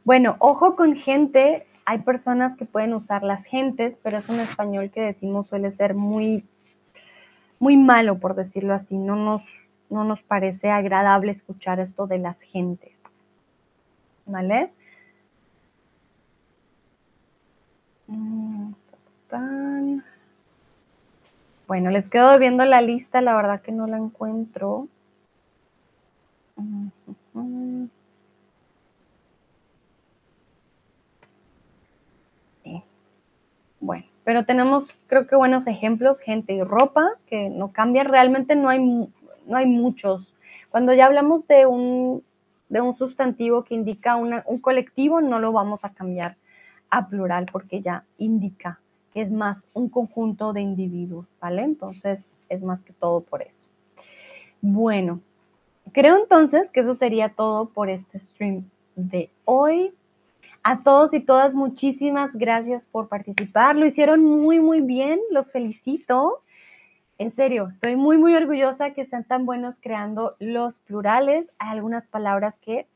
[0.03, 4.89] bueno, ojo con gente, hay personas que pueden usar las gentes, pero es un español
[4.89, 6.45] que decimos suele ser muy,
[7.59, 8.97] muy malo, por decirlo así.
[8.97, 12.97] No nos, no nos parece agradable escuchar esto de las gentes.
[14.25, 14.71] ¿Vale?
[18.07, 18.73] Mm,
[21.67, 24.87] bueno, les quedo viendo la lista, la verdad que no la encuentro.
[33.79, 38.69] Bueno, pero tenemos creo que buenos ejemplos, gente y ropa, que no cambia, realmente no
[38.69, 38.79] hay,
[39.45, 40.33] no hay muchos.
[40.69, 42.23] Cuando ya hablamos de un,
[42.69, 46.35] de un sustantivo que indica un colectivo, no lo vamos a cambiar
[46.89, 48.79] a plural porque ya indica
[49.13, 51.63] que es más un conjunto de individuos, ¿vale?
[51.63, 53.65] Entonces es más que todo por eso.
[54.61, 55.21] Bueno,
[55.93, 58.65] creo entonces que eso sería todo por este stream
[58.95, 59.93] de hoy.
[60.63, 63.75] A todos y todas, muchísimas gracias por participar.
[63.75, 65.19] Lo hicieron muy, muy bien.
[65.29, 66.41] Los felicito.
[67.17, 71.49] En serio, estoy muy, muy orgullosa que sean tan buenos creando los plurales.
[71.59, 72.87] Hay algunas palabras que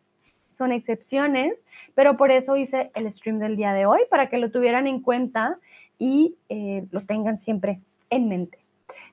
[0.50, 1.54] son excepciones,
[1.96, 5.02] pero por eso hice el stream del día de hoy, para que lo tuvieran en
[5.02, 5.58] cuenta
[5.98, 7.80] y eh, lo tengan siempre
[8.10, 8.58] en mente.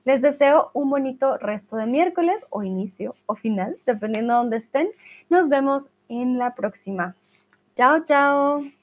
[0.03, 4.89] Les deseo un bonito resto de miércoles o inicio o final, dependiendo de dónde estén.
[5.29, 7.15] Nos vemos en la próxima.
[7.75, 8.76] Chao, chao.